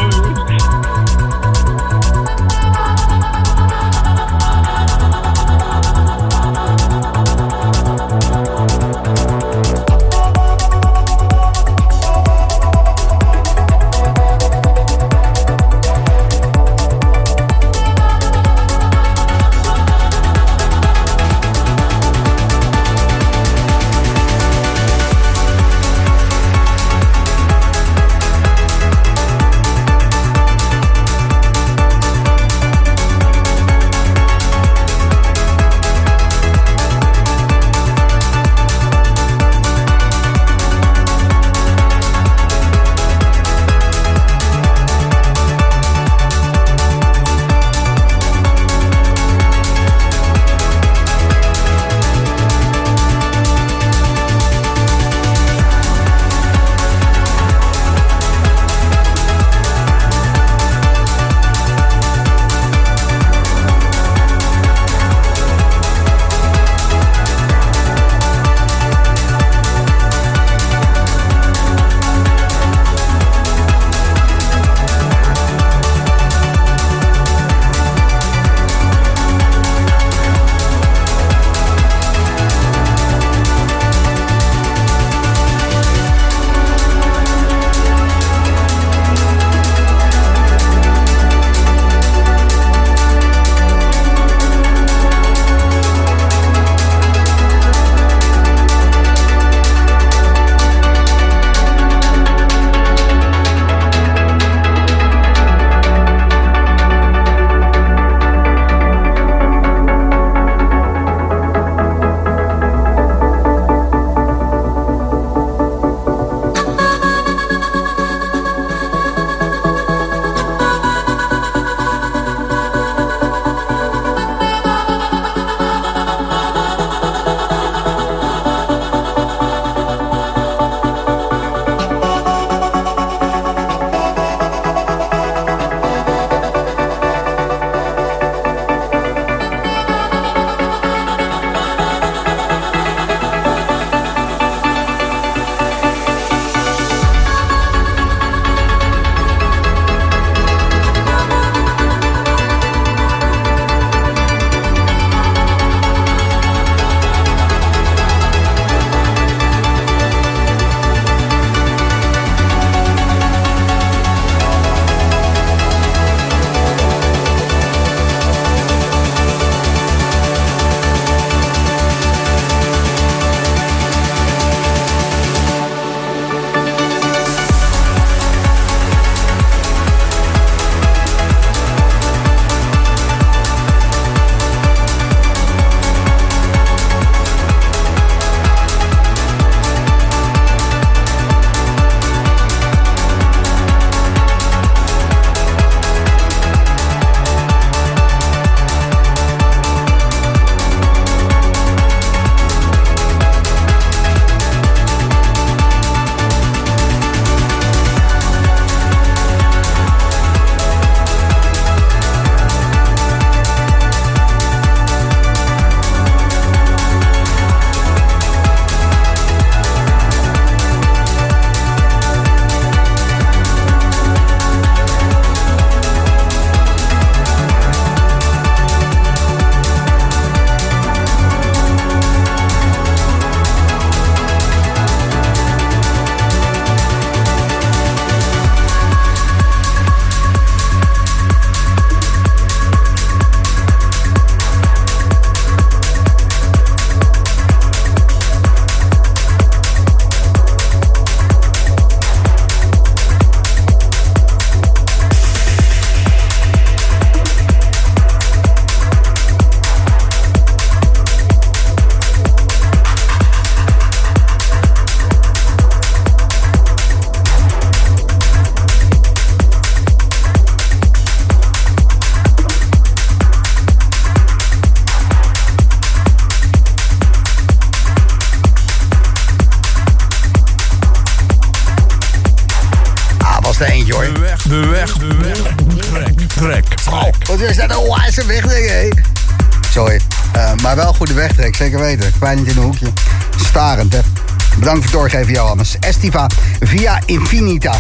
Het 295.01 295.11
doorgeven, 295.11 295.35
Johannes. 295.35 295.77
Estiva 295.79 296.27
via 296.61 297.01
Infinita 297.07 297.75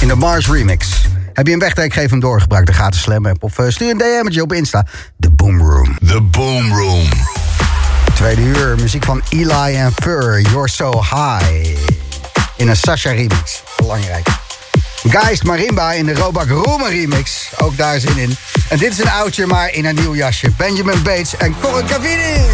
in 0.00 0.08
de 0.08 0.14
Mars 0.14 0.48
Remix. 0.48 0.88
Heb 1.32 1.46
je 1.46 1.52
een 1.52 1.58
wegtrek, 1.58 1.92
geef 1.92 2.10
hem 2.10 2.20
door. 2.20 2.40
Gebruik 2.40 2.66
de 2.66 2.72
gratis 2.72 3.00
slam 3.00 3.26
app 3.26 3.42
of 3.42 3.58
eh, 3.58 3.68
stuur 3.68 3.90
een 3.90 3.98
DM'tje 3.98 4.42
op 4.42 4.52
Insta. 4.52 4.86
De 5.16 5.30
Boom 5.30 5.60
Room. 5.60 5.96
The 6.06 6.20
Boom 6.22 6.72
Room. 6.74 7.08
Tweede 8.14 8.40
uur, 8.40 8.74
muziek 8.80 9.04
van 9.04 9.22
Eli 9.28 9.74
en 9.74 9.92
Fur. 10.02 10.40
You're 10.40 10.68
So 10.68 10.90
High. 10.92 11.76
In 12.56 12.68
een 12.68 12.76
Sasha 12.76 13.10
remix. 13.10 13.62
Belangrijk. 13.76 14.26
Geist 15.08 15.42
Marimba 15.42 15.92
in 15.92 16.06
de 16.06 16.14
Robak 16.14 16.48
Roemer 16.48 16.90
remix. 16.90 17.50
Ook 17.56 17.76
daar 17.76 18.00
zin 18.00 18.18
in. 18.18 18.36
En 18.68 18.78
dit 18.78 18.92
is 18.92 18.98
een 18.98 19.10
oudje, 19.10 19.46
maar 19.46 19.72
in 19.72 19.84
een 19.84 19.94
nieuw 19.94 20.14
jasje. 20.14 20.50
Benjamin 20.56 21.02
Bates 21.02 21.36
en 21.36 21.54
Corre 21.60 21.84
Cavini. 21.84 22.44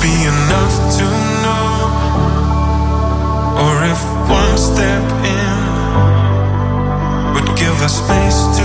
be 0.00 0.24
enough 0.24 0.74
to 0.96 1.04
know, 1.44 1.68
or 3.64 3.74
if 3.84 4.00
one 4.30 4.56
step 4.56 5.04
in 5.24 5.58
would 7.34 7.50
give 7.58 7.76
us 7.82 7.98
space 7.98 8.59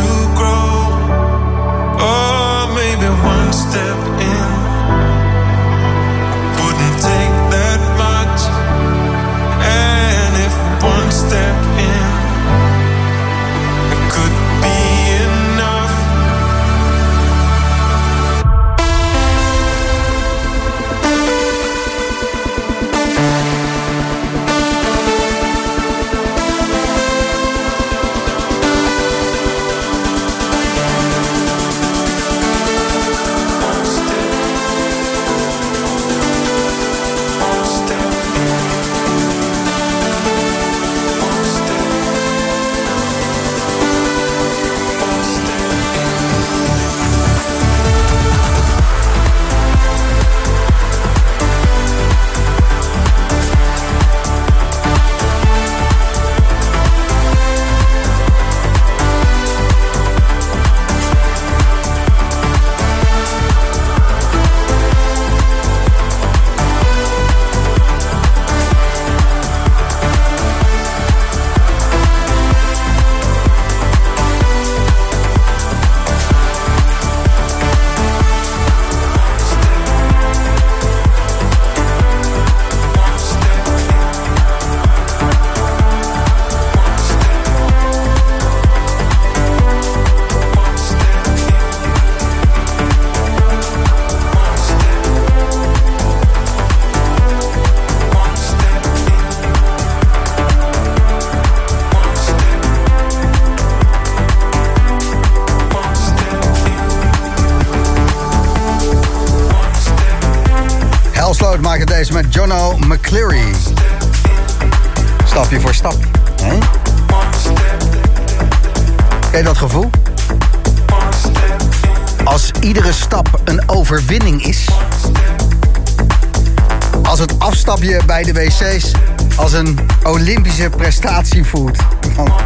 een 129.55 129.79
Olympische 130.03 130.69
prestatie 130.69 131.43
voelt. 131.43 131.77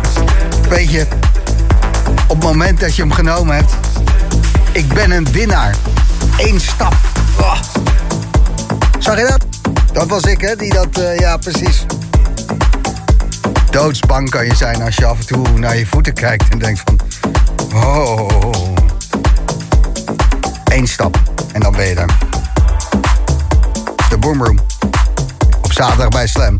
Weet 0.69 0.91
je, 0.91 1.07
op 2.27 2.35
het 2.35 2.43
moment 2.43 2.79
dat 2.79 2.95
je 2.95 3.01
hem 3.01 3.11
genomen 3.11 3.55
hebt... 3.55 3.73
Ik 4.71 4.87
ben 4.87 5.11
een 5.11 5.31
winnaar. 5.31 5.75
Eén 6.37 6.59
stap. 6.59 6.93
Oh. 7.39 7.59
Zag 8.99 9.17
je 9.19 9.27
dat? 9.27 9.45
Dat 9.93 10.07
was 10.07 10.23
ik, 10.23 10.41
hè? 10.41 10.55
Die 10.55 10.73
dat, 10.73 10.97
eh, 10.97 11.19
ja, 11.19 11.37
precies. 11.37 11.85
Doodsbang 13.71 14.29
kan 14.29 14.45
je 14.45 14.55
zijn 14.55 14.81
als 14.81 14.95
je 14.95 15.05
af 15.05 15.19
en 15.19 15.25
toe 15.25 15.59
naar 15.59 15.77
je 15.77 15.85
voeten 15.85 16.13
kijkt 16.13 16.49
en 16.49 16.59
denkt 16.59 16.81
van... 16.85 16.99
Oh. 17.73 18.73
Eén 20.63 20.87
stap 20.87 21.21
en 21.51 21.61
dan 21.61 21.71
ben 21.71 21.87
je 21.87 21.95
er. 21.95 22.17
De 24.09 24.17
Boomroom. 24.17 24.59
Op 25.61 25.73
zaterdag 25.73 26.09
bij 26.09 26.27
Slam. 26.27 26.57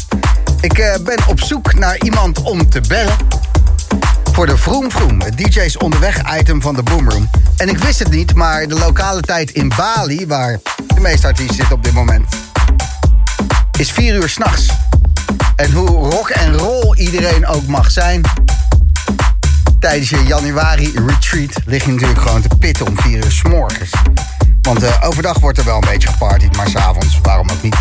Ik 0.62 0.78
eh, 0.78 1.00
ben 1.04 1.28
op 1.28 1.40
zoek 1.42 1.74
naar 1.74 1.98
iemand 1.98 2.42
om 2.42 2.70
te 2.70 2.82
bellen. 2.88 3.16
Voor 4.32 4.46
de 4.46 4.58
Vroom 4.58 4.92
Vroom, 4.92 5.22
het 5.22 5.38
DJ's 5.38 5.78
onderweg 5.78 6.40
item 6.40 6.62
van 6.62 6.76
de 6.76 6.84
Boomroom. 6.84 7.30
En 7.58 7.70
ik 7.70 7.78
wist 7.78 8.00
het 8.00 8.12
niet, 8.12 8.34
maar 8.34 8.68
de 8.68 8.76
lokale 8.80 9.22
tijd 9.22 9.52
in 9.52 9.72
Bali, 9.76 10.28
waar 10.28 10.60
de 10.88 11.00
meeste 11.00 11.28
artiesten 11.28 11.56
zitten 11.56 11.76
op 11.76 11.84
dit 11.84 11.94
moment, 11.94 12.36
is 13.78 13.92
4 13.92 14.16
uur 14.16 14.30
s'nachts. 14.30 14.68
En 15.56 15.72
hoe 15.72 15.88
rock 15.88 16.30
en 16.30 16.58
roll 16.58 16.96
iedereen 16.96 17.48
ook 17.48 17.68
mag 17.68 17.92
zijn, 17.92 18.22
tijdens 19.80 20.10
je 20.10 20.24
januari 20.24 20.92
retreat 21.06 21.62
lig 21.66 21.86
je 21.86 21.92
natuurlijk 21.92 22.22
gewoon 22.22 22.42
te 22.42 22.56
pitten 22.60 22.88
om 22.88 23.00
4 23.00 23.18
uur 23.26 23.32
s 23.32 23.44
morgens. 23.44 23.92
Want 24.62 24.84
eh, 24.84 25.08
overdag 25.08 25.40
wordt 25.40 25.58
er 25.58 25.66
wel 25.66 25.76
een 25.76 25.90
beetje 25.90 26.08
gepartied, 26.08 26.56
maar 26.56 26.70
s'avonds, 26.70 27.20
waarom 27.22 27.50
ook 27.50 27.62
niet? 27.62 27.78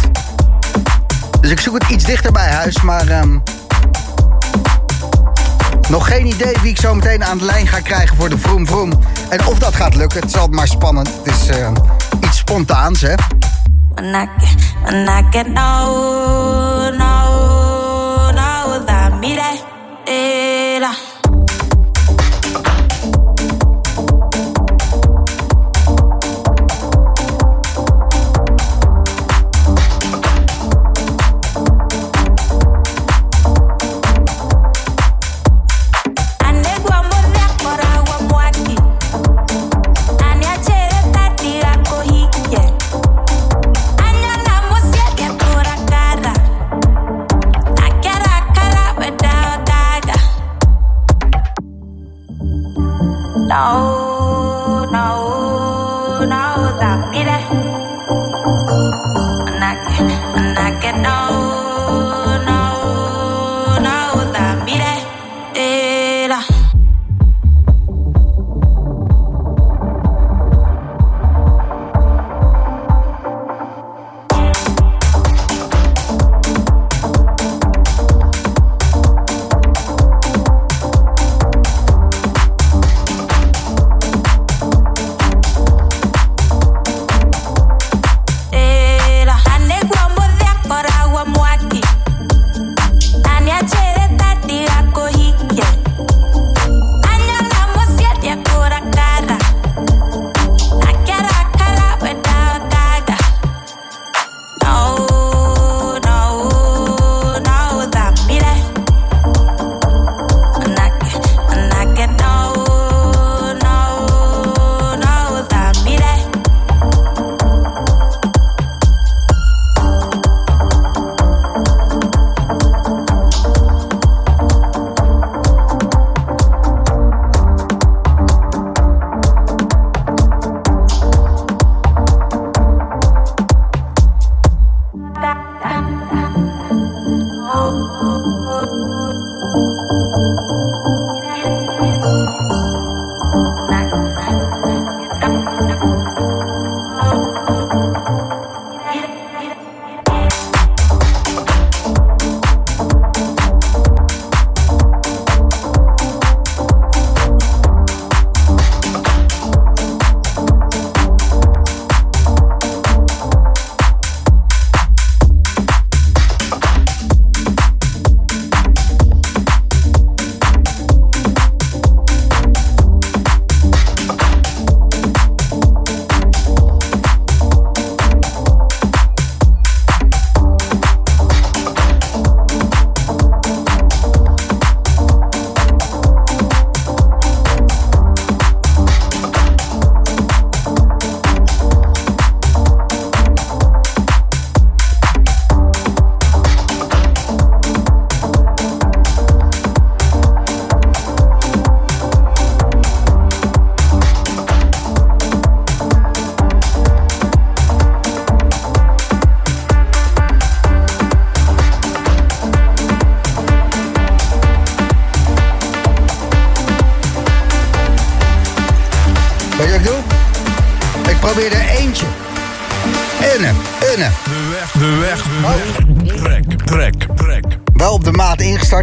Dus 1.48 1.56
ik 1.56 1.62
zoek 1.62 1.82
het 1.82 1.90
iets 1.90 2.04
dichter 2.04 2.32
bij 2.32 2.50
huis, 2.50 2.82
maar 2.82 3.08
ehm, 3.08 3.38
nog 5.88 6.06
geen 6.06 6.26
idee 6.26 6.56
wie 6.60 6.70
ik 6.70 6.80
zo 6.80 6.94
meteen 6.94 7.24
aan 7.24 7.38
de 7.38 7.44
lijn 7.44 7.66
ga 7.66 7.80
krijgen 7.80 8.16
voor 8.16 8.28
de 8.28 8.38
Vroom 8.38 8.66
Vroom. 8.66 8.92
En 9.28 9.46
of 9.46 9.58
dat 9.58 9.74
gaat 9.74 9.94
lukken, 9.94 10.20
het 10.20 10.28
is 10.28 10.36
altijd 10.36 10.56
maar 10.56 10.68
spannend. 10.68 11.10
Het 11.24 11.34
is 11.34 11.48
eh, 11.48 11.70
iets 12.20 12.38
spontaans, 12.38 13.00
hè? 13.00 13.14
When 13.94 14.14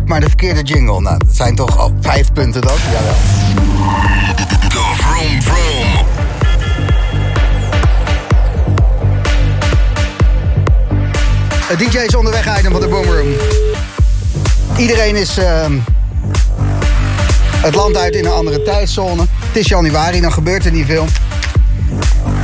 maar 0.04 0.20
de 0.20 0.28
verkeerde 0.28 0.62
jingle. 0.62 1.02
Nou, 1.02 1.18
dat 1.18 1.36
zijn 1.36 1.56
toch 1.56 1.86
oh, 1.86 1.94
vijf 2.02 2.34
punten 2.34 2.62
dan? 2.62 2.76
Jawel. 2.92 3.14
De 4.70 4.94
Vroom 4.98 5.42
Vroom. 5.42 6.06
Het 11.68 11.80
DJ 11.80 11.98
is 11.98 12.16
onderweg, 12.16 12.60
item 12.60 12.72
van 12.72 12.82
de 12.82 12.88
Boomroom. 12.88 13.28
Iedereen 14.78 15.16
is 15.16 15.38
ehm, 15.38 15.74
het 17.62 17.76
land 17.76 17.98
uit 17.98 18.16
in 18.16 18.26
een 18.26 18.32
andere 18.32 18.62
tijdzone. 18.62 19.22
Het 19.22 19.56
is 19.56 19.68
januari, 19.68 20.22
dan 20.22 20.32
gebeurt 20.32 20.66
er 20.66 20.72
niet 20.72 20.86
veel. 20.86 21.04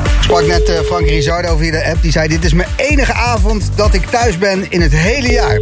Ik 0.03 0.21
sprak 0.21 0.45
net 0.45 0.69
eh, 0.69 0.79
Frank 0.79 1.07
Rizardo 1.07 1.57
via 1.57 1.71
de 1.71 1.85
app. 1.85 2.01
Die 2.01 2.11
zei, 2.11 2.27
dit 2.27 2.43
is 2.43 2.53
mijn 2.53 2.69
enige 2.75 3.13
avond 3.13 3.69
dat 3.75 3.93
ik 3.93 4.05
thuis 4.05 4.37
ben 4.37 4.71
in 4.71 4.81
het 4.81 4.91
hele 4.91 5.31
jaar. 5.31 5.59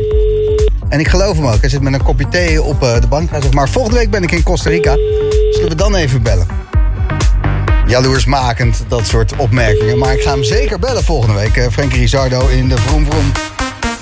En 0.89 0.99
ik 0.99 1.07
geloof 1.07 1.35
hem 1.35 1.45
ook. 1.47 1.59
Hij 1.59 1.69
zit 1.69 1.81
met 1.81 1.93
een 1.93 2.03
kopje 2.03 2.29
thee 2.29 2.61
op 2.61 2.83
eh, 2.83 3.01
de 3.01 3.07
bank. 3.07 3.29
Hij 3.29 3.41
zegt, 3.41 3.53
maar 3.53 3.69
volgende 3.69 3.97
week 3.97 4.09
ben 4.09 4.23
ik 4.23 4.31
in 4.31 4.43
Costa 4.43 4.69
Rica. 4.69 4.95
Zullen 5.51 5.69
we 5.69 5.75
dan 5.75 5.95
even 5.95 6.21
bellen? 6.21 6.47
Jaloersmakend, 7.87 8.83
dat 8.87 9.07
soort 9.07 9.35
opmerkingen. 9.35 9.97
Maar 9.97 10.13
ik 10.13 10.21
ga 10.21 10.31
hem 10.31 10.43
zeker 10.43 10.79
bellen 10.79 11.03
volgende 11.03 11.35
week. 11.35 11.57
eh, 11.57 11.65
Frank 11.71 11.93
Rizardo 11.93 12.47
in 12.47 12.69
de 12.69 12.77
Vroom 12.77 13.05
Vroom. 13.05 13.31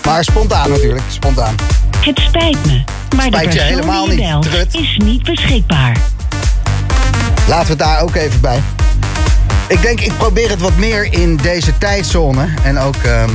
Maar 0.05 0.23
spontaan 0.23 0.69
natuurlijk, 0.69 1.05
spontaan. 1.09 1.55
Het 1.99 2.19
spijt 2.19 2.65
me, 2.65 2.83
maar 3.15 3.25
Spijt 3.25 3.43
de 3.43 3.57
persoon 3.57 3.67
helemaal 3.67 4.05
die 4.05 4.17
belt 4.21 4.43
trut. 4.43 4.73
is 4.75 4.97
niet 5.03 5.23
beschikbaar. 5.23 5.97
Laten 7.47 7.65
we 7.65 7.69
het 7.69 7.79
daar 7.79 8.01
ook 8.01 8.15
even 8.15 8.41
bij. 8.41 8.61
Ik 9.67 9.81
denk, 9.81 9.99
ik 10.01 10.17
probeer 10.17 10.49
het 10.49 10.59
wat 10.61 10.75
meer 10.77 11.13
in 11.13 11.35
deze 11.35 11.77
tijdzone. 11.77 12.47
En 12.63 12.77
ook 12.79 12.95
ehm, 12.95 13.29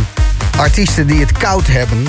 artiesten 0.58 1.06
die 1.06 1.20
het 1.20 1.32
koud 1.32 1.66
hebben. 1.66 2.06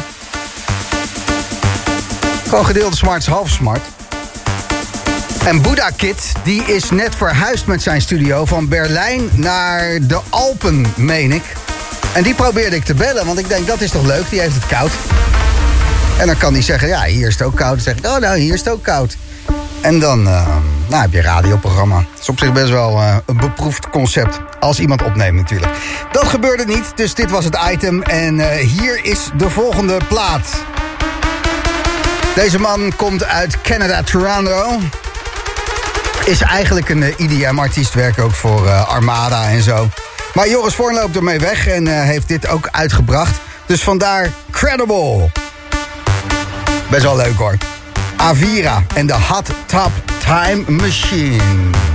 Gewoon 2.54 2.68
gedeelde 2.68 2.96
smart 2.96 3.26
half 3.26 3.50
smart. 3.50 3.82
En 5.46 5.62
Buddha 5.62 5.90
Kid, 5.90 6.32
die 6.44 6.64
is 6.64 6.90
net 6.90 7.16
verhuisd 7.16 7.66
met 7.66 7.82
zijn 7.82 8.02
studio 8.02 8.46
van 8.46 8.68
Berlijn 8.68 9.30
naar 9.32 10.00
de 10.02 10.20
Alpen, 10.30 10.86
meen 10.96 11.32
ik. 11.32 11.44
En 12.14 12.24
die 12.24 12.34
probeerde 12.34 12.76
ik 12.76 12.84
te 12.84 12.94
bellen, 12.94 13.26
want 13.26 13.40
ik 13.40 13.48
denk, 13.48 13.68
dat 13.68 13.82
is 13.82 13.92
toch 13.92 14.06
leuk, 14.06 14.30
die 14.30 14.40
heeft 14.40 14.56
het 14.56 14.66
koud. 14.66 14.92
En 16.20 16.28
dan 16.28 16.38
kan 16.38 16.54
hij 16.54 16.62
zeggen, 16.62 16.88
ja, 16.88 17.04
hier 17.04 17.28
is 17.28 17.34
het 17.34 17.44
ook 17.44 17.56
koud. 17.56 17.74
Dan 17.74 17.84
zeg 17.84 17.96
ik, 17.98 18.06
oh 18.06 18.18
nou, 18.18 18.38
hier 18.38 18.54
is 18.54 18.60
het 18.60 18.70
ook 18.70 18.84
koud. 18.84 19.18
En 19.82 20.00
dan 20.00 20.28
eh, 20.28 20.48
nou, 20.88 21.02
heb 21.02 21.12
je 21.12 21.18
een 21.18 21.24
radioprogramma. 21.24 21.96
Dat 21.96 22.22
is 22.22 22.30
op 22.30 22.40
zich 22.40 22.52
best 22.52 22.70
wel 22.70 23.00
eh, 23.00 23.16
een 23.26 23.38
beproefd 23.38 23.90
concept. 23.90 24.40
Als 24.60 24.80
iemand 24.80 25.04
opneemt 25.04 25.38
natuurlijk. 25.38 25.72
Dat 26.12 26.28
gebeurde 26.28 26.66
niet, 26.66 26.92
dus 26.96 27.14
dit 27.14 27.30
was 27.30 27.46
het 27.46 27.58
item. 27.72 28.02
En 28.02 28.40
eh, 28.40 28.68
hier 28.68 29.06
is 29.06 29.30
de 29.38 29.50
volgende 29.50 29.98
plaat. 30.08 30.48
Deze 32.36 32.60
man 32.60 32.94
komt 32.96 33.24
uit 33.24 33.62
Canada, 33.62 34.04
Toronto. 34.04 34.80
Is 36.26 36.42
eigenlijk 36.42 36.90
een 36.90 37.04
eh, 37.04 37.20
IDM-artiest, 37.20 37.94
werkt 37.94 38.20
ook 38.20 38.32
voor 38.32 38.68
eh, 38.68 38.88
Armada 38.88 39.50
en 39.50 39.62
zo. 39.62 39.90
Maar 40.34 40.50
Joris 40.50 40.76
Voorn 40.76 40.96
loopt 40.96 41.16
ermee 41.16 41.40
weg 41.40 41.68
en 41.68 41.88
eh, 41.88 42.04
heeft 42.04 42.28
dit 42.28 42.48
ook 42.48 42.68
uitgebracht. 42.72 43.36
Dus 43.66 43.84
vandaar 43.84 44.32
Credible. 44.52 45.30
Best 46.90 47.04
wel 47.04 47.16
leuk 47.16 47.38
hoor. 47.38 47.58
Avira 48.16 48.84
en 48.94 49.08
de 49.08 49.14
Hot 49.14 49.50
Top 49.66 49.92
Time 50.20 50.64
Machine. 50.68 51.93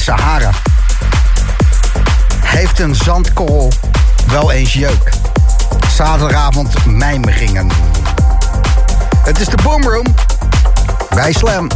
Sahara. 0.00 0.50
Heeft 2.44 2.78
een 2.78 2.94
zandkorrel 2.94 3.72
wel 4.28 4.52
eens 4.52 4.72
jeuk? 4.72 5.12
Zaterdagavond 5.94 6.86
mijmeringen. 6.86 7.68
Het 9.24 9.40
is 9.40 9.46
de 9.46 9.58
Boomroom 9.62 10.06
bij 11.14 11.32
Slam. 11.32 11.68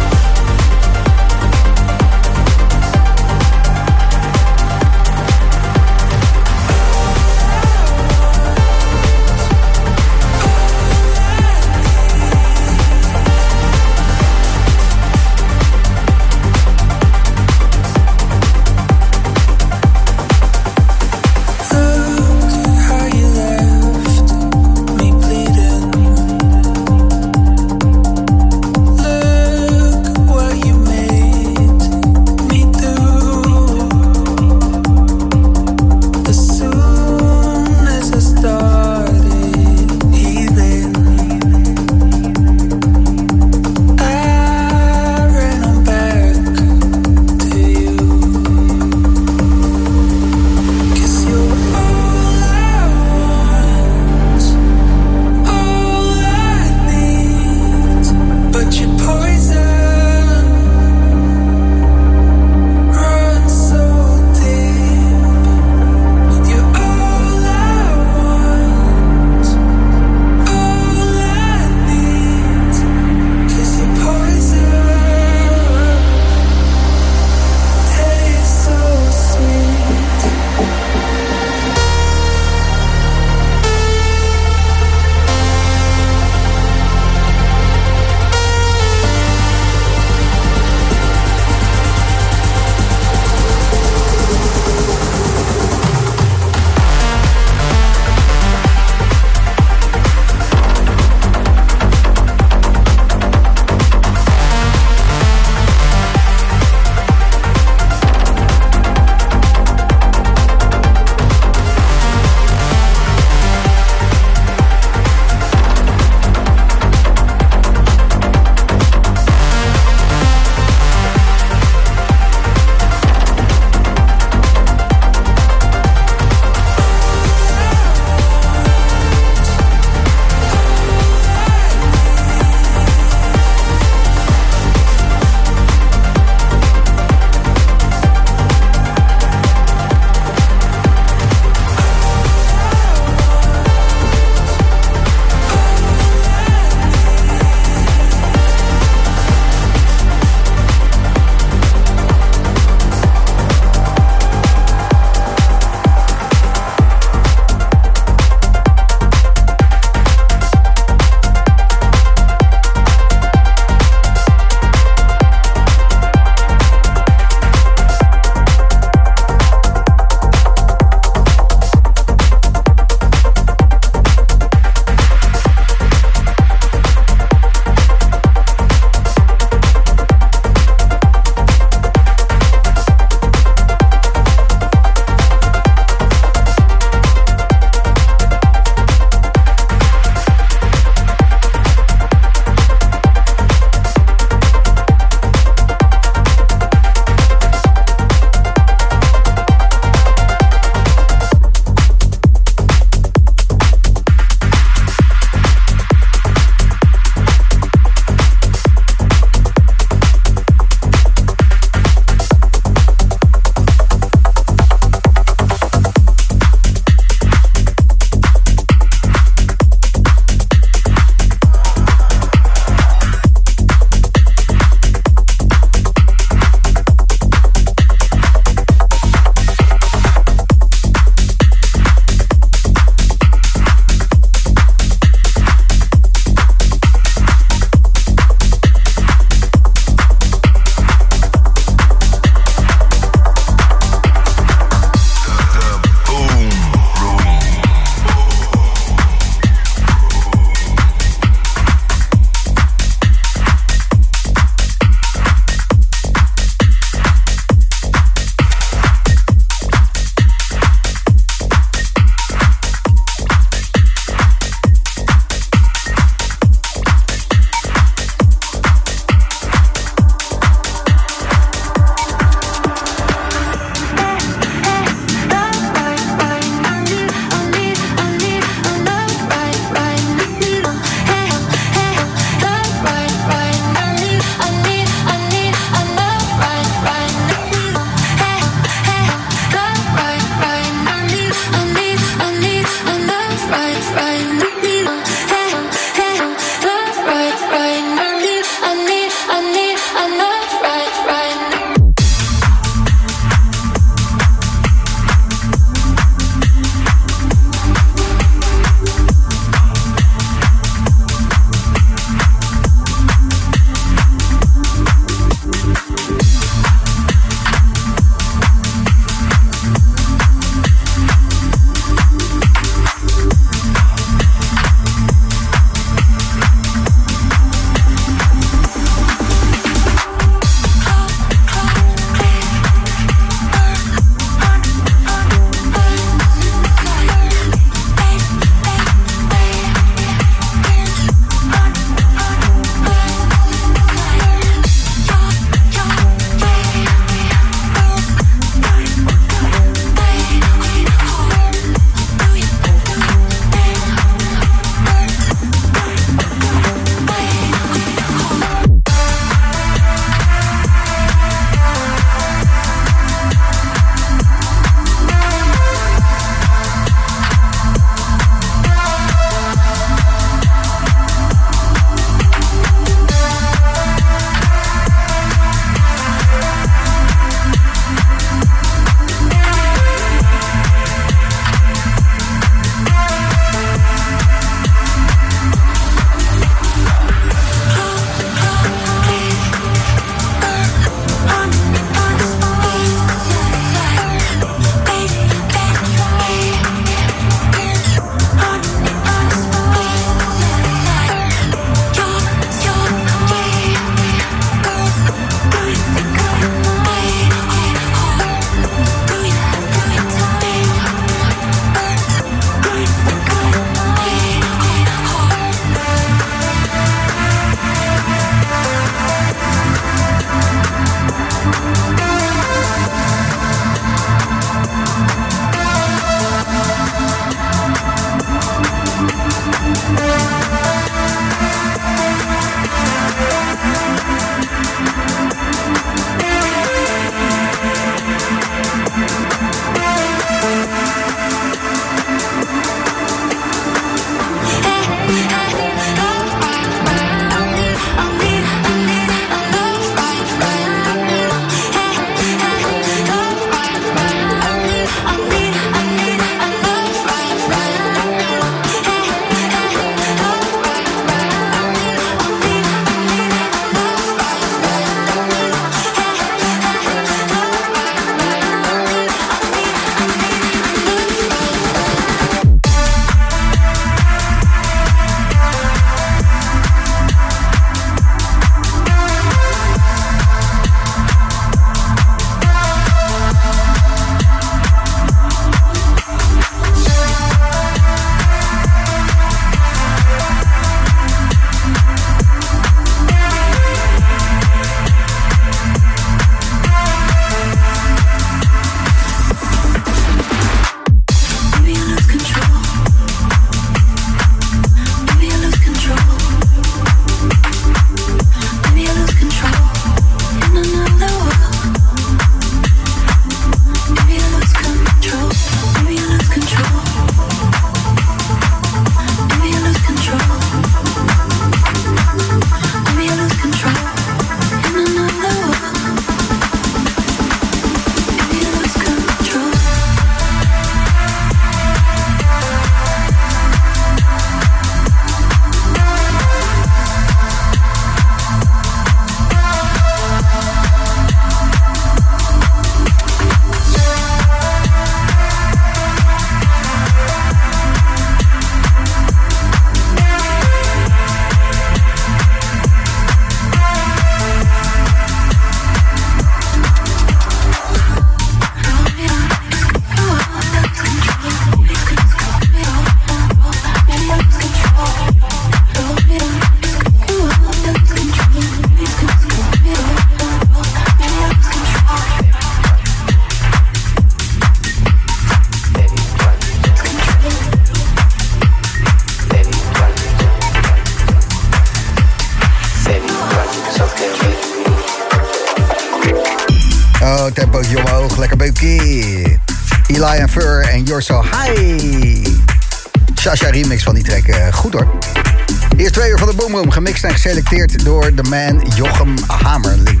Geselecteerd 597.26 597.84
door 597.84 598.14
de 598.14 598.22
man 598.22 598.72
Jochem 598.74 599.14
Hamerling. 599.26 600.00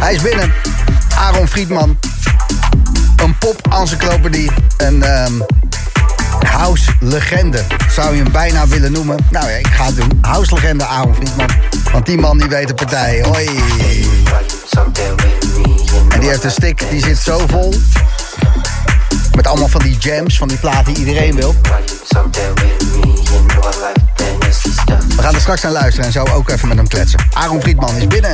Hij 0.00 0.14
is 0.14 0.22
binnen. 0.22 0.52
Aaron 1.16 1.48
Friedman. 1.48 1.98
Een 3.16 3.38
pop-encyclopedie. 3.38 4.50
Een 4.76 5.02
ehm, 5.02 5.32
house-legende. 6.46 7.62
Zou 7.90 8.16
je 8.16 8.22
hem 8.22 8.32
bijna 8.32 8.66
willen 8.66 8.92
noemen? 8.92 9.16
Nou 9.30 9.48
ja, 9.48 9.56
ik 9.56 9.66
ga 9.66 9.84
het 9.84 9.96
doen. 9.96 10.18
House-legende 10.20 10.84
Aaron 10.84 11.14
Friedman. 11.14 11.48
Want 11.92 12.06
die 12.06 12.18
man 12.18 12.38
die 12.38 12.48
weet 12.48 12.68
de 12.68 12.74
partij. 12.74 13.22
Hoi. 13.22 13.48
En 16.08 16.20
die 16.20 16.28
heeft 16.28 16.44
een 16.44 16.50
stick, 16.50 16.90
die 16.90 17.00
zit 17.00 17.18
zo 17.18 17.46
vol. 17.46 17.74
Met 19.34 19.46
allemaal 19.46 19.68
van 19.68 19.82
die 19.82 19.96
jams, 19.98 20.36
van 20.36 20.48
die 20.48 20.58
platen 20.58 20.94
die 20.94 21.06
iedereen 21.06 21.34
wil. 21.34 21.54
We 25.16 25.22
gaan 25.22 25.34
er 25.34 25.40
straks 25.40 25.62
naar 25.62 25.72
luisteren 25.72 26.06
en 26.06 26.12
zo 26.12 26.24
ook 26.34 26.50
even 26.50 26.68
met 26.68 26.76
hem 26.76 26.88
kletsen. 26.88 27.20
Aaron 27.32 27.60
Friedman 27.60 27.96
is 27.96 28.06
binnen. 28.06 28.32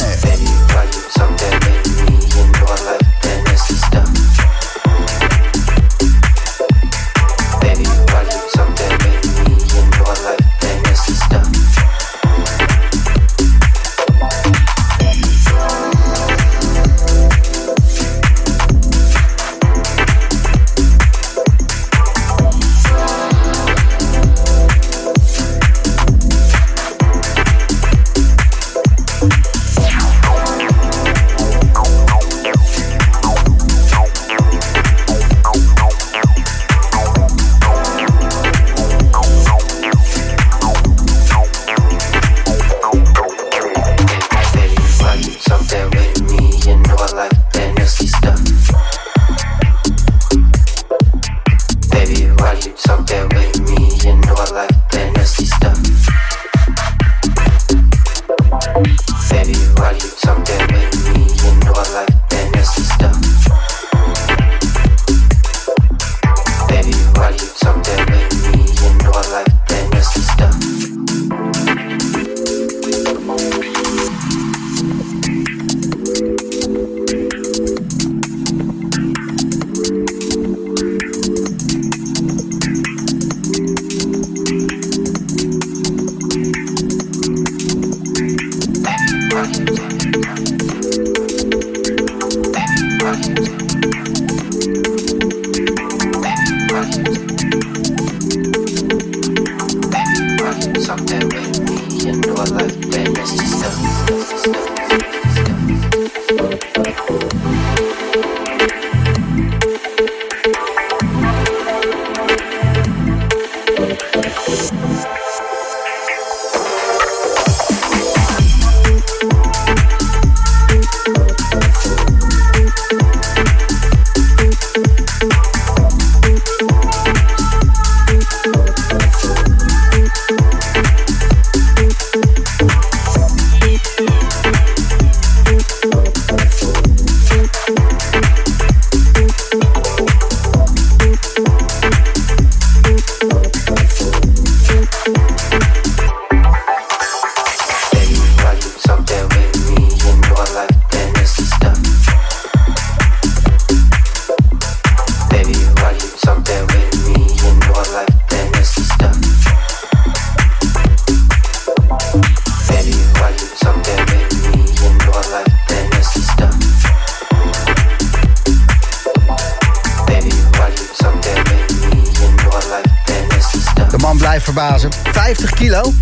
Verbazen. 174.52 174.90
50 175.12 175.50
kilo? 175.50 175.92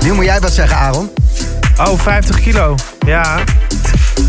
Nu 0.00 0.12
moet 0.12 0.24
jij 0.24 0.40
wat 0.40 0.52
zeggen, 0.52 0.76
Aaron. 0.76 1.10
Oh, 1.76 1.98
50 2.00 2.40
kilo. 2.40 2.74
Ja. 3.06 3.38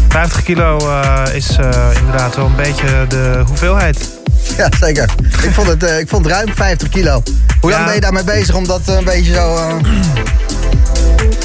50 0.09 0.43
kilo 0.43 0.77
eh, 0.77 1.23
is 1.33 1.57
eh, 1.57 1.89
inderdaad 1.99 2.35
wel 2.35 2.45
een 2.45 2.55
beetje 2.55 3.05
de 3.07 3.43
hoeveelheid. 3.47 4.09
Ja, 4.57 4.69
zeker. 4.79 5.09
Ik 5.43 5.51
vond 5.53 5.67
het, 5.67 5.83
eh, 5.83 5.99
ik 5.99 6.09
vond 6.09 6.25
het 6.25 6.33
ruim 6.33 6.53
50 6.55 6.89
kilo. 6.89 7.23
Hoe 7.61 7.69
lang 7.69 7.81
Ja. 7.81 7.85
ben 7.85 7.95
je 7.95 8.01
daarmee 8.01 8.23
bezig 8.23 8.55
om 8.55 8.67
dat 8.67 8.81
een 8.85 9.03
beetje 9.03 9.33
zo... 9.33 9.79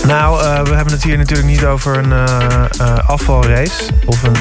Nou, 0.06 0.38
we 0.64 0.74
hebben 0.74 0.92
het 0.92 1.02
hier 1.02 1.18
natuurlijk 1.18 1.48
niet 1.48 1.64
over 1.64 1.96
een 1.96 2.12
afvalrace. 3.06 3.72
Of 4.06 4.22
een... 4.22 4.36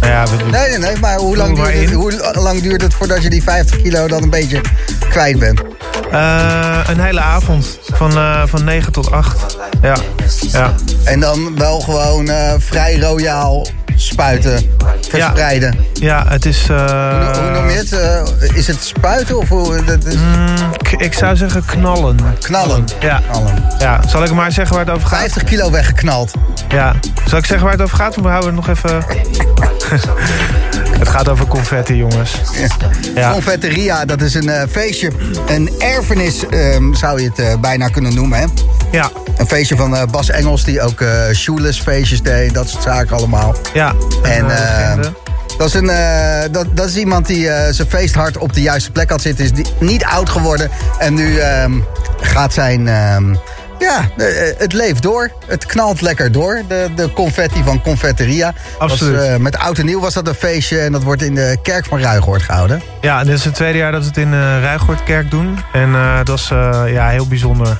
nou 0.00 0.12
ja, 0.12 0.26
we, 0.26 0.42
Nee, 0.50 0.68
nee, 0.68 0.78
nee. 0.78 0.96
Maar 1.00 1.18
hoe 1.18 1.36
lang, 1.36 1.56
duurt 1.56 1.74
het, 1.74 1.92
hoe 1.92 2.42
lang 2.42 2.62
duurt 2.62 2.82
het 2.82 2.94
voordat 2.94 3.22
je 3.22 3.30
die 3.30 3.42
50 3.42 3.82
kilo 3.82 4.08
dan 4.08 4.22
een 4.22 4.30
beetje 4.30 4.60
kwijt 5.08 5.38
bent? 5.38 5.60
Eh, 6.10 6.80
een 6.88 7.00
hele 7.00 7.20
avond. 7.20 7.78
Van, 7.92 8.16
eh, 8.16 8.42
van 8.46 8.64
9 8.64 8.92
tot 8.92 9.10
8. 9.10 9.56
Ja. 9.82 9.96
ja. 10.50 10.74
En 11.04 11.20
dan 11.20 11.56
wel 11.58 11.80
gewoon 11.80 12.28
eh, 12.28 12.54
vrij 12.58 12.98
royaal 12.98 13.66
spuiten, 13.96 14.70
verspreiden. 15.08 15.78
Ja, 15.92 16.24
het 16.28 16.46
is... 16.46 16.68
eh, 16.68 16.76
Hoe, 16.76 17.42
hoe 17.42 17.50
noem 17.50 17.68
je 17.70 17.76
het? 17.76 17.92
Eh, 17.92 18.56
is 18.56 18.66
het 18.66 18.84
spuiten 18.84 19.38
of 19.38 19.48
hoe? 19.48 19.84
Dat 19.84 20.04
is 20.04 20.14
mm, 20.14 20.46
ik, 20.78 20.92
ik 20.92 21.12
zou 21.14 21.36
zeggen 21.36 21.64
knallen. 21.64 22.16
knallen. 22.42 22.84
Ja. 23.00 23.20
knallen. 23.30 23.64
ja. 23.78 24.00
Zal 24.08 24.22
ik 24.24 24.32
maar 24.32 24.52
zeggen 24.52 24.76
waar 24.76 24.84
het 24.86 24.94
over 24.94 25.08
gaat? 25.08 25.18
50 25.18 25.44
kilo 25.44 25.70
weggeknald. 25.70 26.32
Ja. 26.68 26.94
Zal 27.26 27.38
ik 27.38 27.44
zeggen 27.46 27.64
waar 27.66 27.74
het 27.74 27.82
over 27.82 27.96
gaat? 27.96 28.16
Of 28.16 28.22
we 28.22 28.28
houden 28.28 28.54
het 28.56 28.66
nog 28.66 28.76
even... 28.76 29.04
het 30.98 31.08
gaat 31.08 31.28
over 31.28 31.46
confetti, 31.46 31.94
jongens. 31.94 32.40
Ja. 33.14 33.32
Confetteria, 33.32 34.04
dat 34.04 34.20
is 34.20 34.34
een 34.34 34.48
eh, 34.48 34.68
feestje. 34.70 35.10
Een 35.46 35.70
erfenis 35.78 36.46
ehm, 36.46 36.94
zou 36.94 37.20
je 37.20 37.28
het 37.28 37.38
eh, 37.38 37.60
bijna 37.60 37.88
kunnen 37.88 38.14
noemen. 38.14 38.38
Hè? 38.38 38.46
Ja. 38.90 39.10
Een 39.36 39.46
feestje 39.46 39.76
van 39.76 39.96
eh, 39.96 40.02
Bas 40.10 40.30
Engels, 40.30 40.64
die 40.64 40.82
ook 40.82 41.00
eh 41.00 41.30
shoeless 41.34 41.80
feestjes 41.80 42.22
deed. 42.22 42.54
Dat 42.54 42.68
soort 42.68 42.82
zaken 42.82 43.16
allemaal. 43.16 43.54
Ja. 43.74 43.94
En 44.22 44.46
dat, 45.58 45.66
is 45.68 45.74
een, 45.74 45.90
dat, 46.52 46.66
dat 46.76 46.88
is 46.88 46.96
iemand 46.96 47.26
die 47.26 47.48
eh, 47.48 47.72
zijn 47.72 47.88
feesthart 47.88 48.38
op 48.38 48.52
de 48.52 48.62
juiste 48.62 48.90
plek 48.90 49.10
had 49.10 49.20
zitten. 49.20 49.44
Is 49.44 49.52
die, 49.52 49.66
niet 49.80 50.04
oud 50.04 50.28
geworden. 50.28 50.70
En 50.98 51.14
nu 51.14 51.38
ehm, 51.38 51.72
gaat 52.20 52.52
zijn, 52.52 52.88
ehm, 52.88 53.34
Ja, 53.78 54.08
eh, 54.16 54.26
het 54.58 54.72
leeft 54.72 55.02
door. 55.02 55.32
Het 55.46 55.66
knalt 55.66 56.00
lekker 56.00 56.32
door. 56.32 56.62
De, 56.68 56.88
de 56.96 57.12
confetti 57.12 57.62
van 57.64 57.82
Confetteria. 57.82 58.54
Absoluut. 58.78 59.16
Was, 59.16 59.26
eh, 59.26 59.36
met 59.36 59.56
oud 59.56 59.78
en 59.78 59.86
nieuw 59.86 60.00
was 60.00 60.14
dat 60.14 60.28
een 60.28 60.34
feestje. 60.34 60.78
En 60.78 60.92
dat 60.92 61.02
wordt 61.02 61.22
in 61.22 61.34
de 61.34 61.56
kerk 61.62 61.84
van 61.86 62.00
Ruigoord 62.00 62.42
gehouden. 62.42 62.82
Ja, 63.00 63.24
dit 63.24 63.34
is 63.34 63.44
het 63.44 63.54
tweede 63.54 63.78
jaar 63.78 63.92
dat 63.92 64.00
we 64.00 64.06
het 64.06 64.16
in 64.16 64.32
uh, 64.32 64.60
Ruigoordkerk 64.60 65.30
doen. 65.30 65.58
En 65.72 65.94
eh, 65.94 66.18
dat 66.24 66.38
is 66.38 66.50
eh, 66.50 66.82
ja, 66.86 67.08
heel 67.08 67.26
bijzonder. 67.26 67.78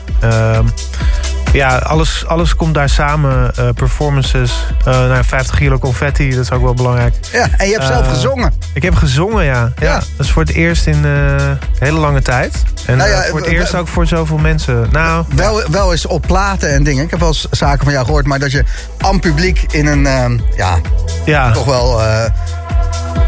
Ja, 1.56 1.76
alles, 1.76 2.26
alles 2.26 2.56
komt 2.56 2.74
daar 2.74 2.88
samen. 2.88 3.54
Eh, 3.56 3.68
performances, 3.74 4.52
eh 4.84 4.92
nou, 4.92 5.24
50 5.24 5.56
kilo 5.56 5.78
confetti, 5.78 6.30
dat 6.30 6.38
is 6.38 6.50
ook 6.50 6.62
wel 6.62 6.74
belangrijk. 6.74 7.14
Ja, 7.32 7.48
en 7.56 7.66
je 7.66 7.72
hebt 7.72 7.86
zelf 7.86 8.06
Eh, 8.06 8.12
gezongen. 8.12 8.52
Ik 8.74 8.82
heb 8.82 8.94
gezongen, 8.94 9.44
ja. 9.44 9.72
ja. 9.78 9.86
Ja. 9.86 9.94
Dat 9.94 10.26
is 10.26 10.30
voor 10.30 10.42
het 10.42 10.52
eerst 10.52 10.86
in 10.86 11.04
eh, 11.04 11.50
hele 11.78 11.98
lange 11.98 12.22
tijd. 12.22 12.62
En 12.86 12.96
Nou 12.96 13.10
ja, 13.10 13.22
eh, 13.22 13.30
voor 13.30 13.38
het 13.40 13.48
eerst 13.48 13.74
ook 13.74 13.88
voor 13.88 14.06
zoveel 14.06 14.38
mensen. 14.38 14.88
Nou, 14.90 15.24
Wel, 15.34 15.62
wel 15.70 15.92
eens 15.92 16.06
op 16.06 16.26
platen 16.26 16.72
en 16.72 16.84
dingen. 16.84 17.04
Ik 17.04 17.10
heb 17.10 17.18
wel 17.18 17.28
eens 17.28 17.46
zaken 17.50 17.84
van 17.84 17.92
jou 17.92 18.04
gehoord. 18.04 18.26
Maar 18.26 18.38
dat 18.38 18.52
je 18.52 18.64
aan 18.98 19.20
publiek 19.20 19.64
in 19.70 19.86
een 19.86 20.06
ehm, 20.06 20.38
ja, 20.56 20.78
ja, 21.24 21.52
toch 21.52 21.64
wel 21.64 22.02
eh, 22.02 22.24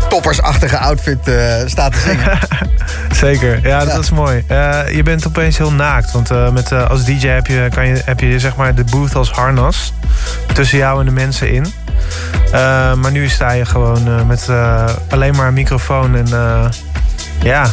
toppersachtige 0.08 0.78
outfit 0.78 1.28
eh, 1.28 1.54
staat 1.66 1.92
te 1.92 1.98
zingen. 1.98 2.38
zeker. 3.26 3.66
Ja, 3.68 3.78
dat 3.78 3.92
Ja. 3.92 3.98
is 3.98 4.10
mooi. 4.10 4.44
Eh, 4.46 4.80
je 4.94 5.02
bent 5.02 5.26
opeens 5.26 5.58
heel 5.58 5.72
naakt. 5.72 6.12
Want 6.12 6.30
eh, 6.30 6.50
met, 6.50 6.72
als 6.72 7.04
DJ 7.04 7.26
heb 7.26 7.46
je, 7.46 7.68
kan 7.74 7.86
je, 7.86 8.02
heb 8.04 8.20
je 8.20 8.38
zeg 8.38 8.56
maar 8.56 8.74
de 8.74 8.84
booth 8.84 9.14
als 9.14 9.30
harnas. 9.30 9.92
Tussen 10.52 10.78
jou 10.78 11.00
en 11.00 11.06
de 11.06 11.12
mensen 11.12 11.50
in. 11.52 11.66
Maar 13.00 13.10
nu 13.10 13.28
sta 13.28 13.50
je 13.52 13.64
gewoon 13.64 14.26
met 14.26 14.48
alleen 15.08 15.36
maar 15.36 15.46
een 15.46 15.54
microfoon 15.54 16.16
en 16.16 16.26
ja, 17.42 17.66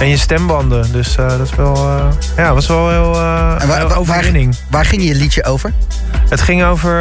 en 0.00 0.08
je 0.08 0.16
stembanden. 0.16 0.92
Dus 0.92 1.16
eh, 1.16 1.28
dat 1.28 1.40
is 1.40 1.54
wel, 1.54 1.74
eh, 1.76 2.04
ja, 2.36 2.54
was 2.54 2.66
wel 2.66 2.90
heel, 2.90 3.14
eh 3.14 3.54
En 3.60 3.68
waar- 3.68 3.78
heel 3.78 3.88
waar- 3.88 3.98
overwinning. 3.98 4.56
Waar 4.70 4.84
ging 4.84 5.02
je 5.04 5.14
liedje 5.14 5.44
over? 5.44 5.72
Het 6.28 6.40
ging 6.40 6.64
over. 6.64 6.94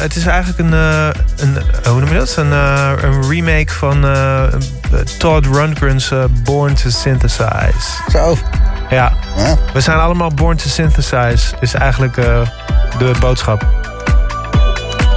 het 0.00 0.16
is 0.16 0.26
eigenlijk 0.26 0.58
een. 0.58 0.72
een 0.72 1.58
hoe 1.88 2.00
noem 2.00 2.08
je 2.12 2.18
dat? 2.18 2.36
Een, 2.36 2.52
een 2.52 3.28
remake 3.28 3.72
van 3.72 4.04
Todd 5.18 5.46
Rundgren's 5.46 6.12
Born 6.44 6.74
to 6.74 6.90
Synthesize. 6.90 8.02
Zo. 8.10 8.36
Ja, 8.90 9.12
Ja. 9.36 9.56
we 9.72 9.80
zijn 9.80 9.98
allemaal 9.98 10.30
Born 10.34 10.56
to 10.56 10.68
Synthesize, 10.68 11.54
is 11.60 11.74
eigenlijk 11.74 12.14
de 12.98 13.12
boodschap. 13.20 13.66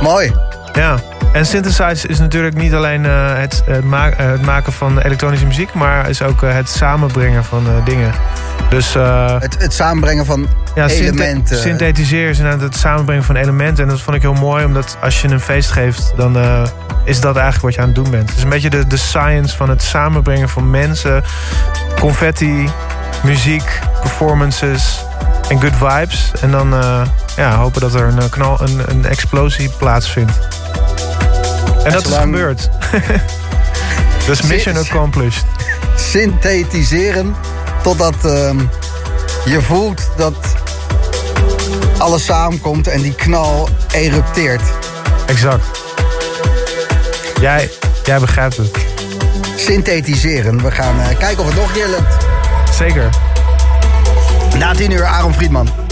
Mooi. 0.01 0.33
Ja. 0.73 0.95
En 1.31 1.45
synthesize 1.45 2.07
is 2.07 2.19
natuurlijk 2.19 2.55
niet 2.55 2.73
alleen 2.73 3.05
eh, 3.05 3.37
het, 3.37 3.61
het, 3.65 3.83
ma- 3.83 4.09
eh, 4.09 4.25
het 4.31 4.41
maken 4.41 4.73
van 4.73 4.99
elektronische 4.99 5.45
muziek, 5.45 5.73
maar 5.73 6.09
is 6.09 6.21
ook 6.21 6.43
eh, 6.43 6.53
het 6.53 6.69
samenbrengen 6.69 7.43
van 7.43 7.67
eh, 7.67 7.85
dingen. 7.85 8.11
Dus 8.69 8.95
eh, 8.95 9.39
Het, 9.39 9.55
het 9.59 9.73
samenbrengen 9.73 10.25
van 10.25 10.47
ja, 10.75 10.87
elementen. 10.87 11.57
synthetiseren 11.57 12.29
is 12.29 12.37
inderdaad 12.37 12.61
het 12.61 12.75
samenbrengen 12.77 13.23
van 13.23 13.35
elementen. 13.35 13.83
En 13.83 13.89
dat 13.89 14.01
vond 14.01 14.15
ik 14.15 14.21
heel 14.21 14.33
mooi, 14.33 14.65
omdat 14.65 14.97
als 15.01 15.21
je 15.21 15.27
een 15.27 15.39
feest 15.39 15.71
geeft, 15.71 16.13
dan 16.17 16.37
eh, 16.37 16.63
is 17.03 17.19
dat 17.21 17.35
eigenlijk 17.35 17.65
wat 17.65 17.73
je 17.73 17.79
aan 17.81 17.85
het 17.85 17.95
doen 17.95 18.09
bent. 18.11 18.29
Het 18.29 18.37
is 18.37 18.43
een 18.43 18.49
beetje 18.49 18.69
de, 18.69 18.87
de 18.87 18.97
science 18.97 19.55
van 19.55 19.69
het 19.69 19.81
samenbrengen 19.83 20.49
van 20.49 20.69
mensen, 20.69 21.23
confetti, 22.05 22.69
muziek, 23.23 23.79
performances 24.01 25.05
en 25.49 25.61
good 25.61 25.75
vibes. 25.75 26.31
En 26.41 26.51
dan 26.51 26.73
eh, 26.73 27.01
ja, 27.35 27.55
hopen 27.55 27.81
dat 27.81 27.93
er 27.93 28.07
een, 28.07 28.19
eh, 28.19 28.29
knal, 28.29 28.61
een, 28.61 28.81
een 28.87 29.05
explosie 29.05 29.69
plaatsvindt. 29.69 30.31
En 31.83 31.91
dat 31.91 32.05
is 32.05 32.13
gebeurd. 32.13 32.69
dus 34.27 34.41
mission 34.41 34.77
accomplished. 34.77 35.45
synthetiseren 35.95 37.35
totdat 37.83 38.25
ehm, 38.25 38.59
je 39.45 39.61
voelt 39.61 40.09
dat 40.17 40.35
alles 41.97 42.25
samenkomt 42.25 42.87
en 42.87 43.01
die 43.01 43.15
knal 43.15 43.69
erupteert. 43.91 44.61
Exact. 45.25 45.65
Jij, 47.39 47.71
jij 48.03 48.19
begrijpt 48.19 48.57
het. 48.57 48.84
Synthetiseren. 49.55 50.63
We 50.63 50.71
gaan 50.71 50.99
eh, 50.99 51.17
kijken 51.17 51.39
of 51.39 51.45
het 51.45 51.55
nog 51.55 51.67
een 51.67 51.73
keer 51.73 51.87
lukt. 51.87 52.25
Zeker. 52.77 53.09
Na 54.57 54.73
tien 54.73 54.91
uur, 54.91 55.05
Aaron 55.05 55.33
Friedman. 55.33 55.84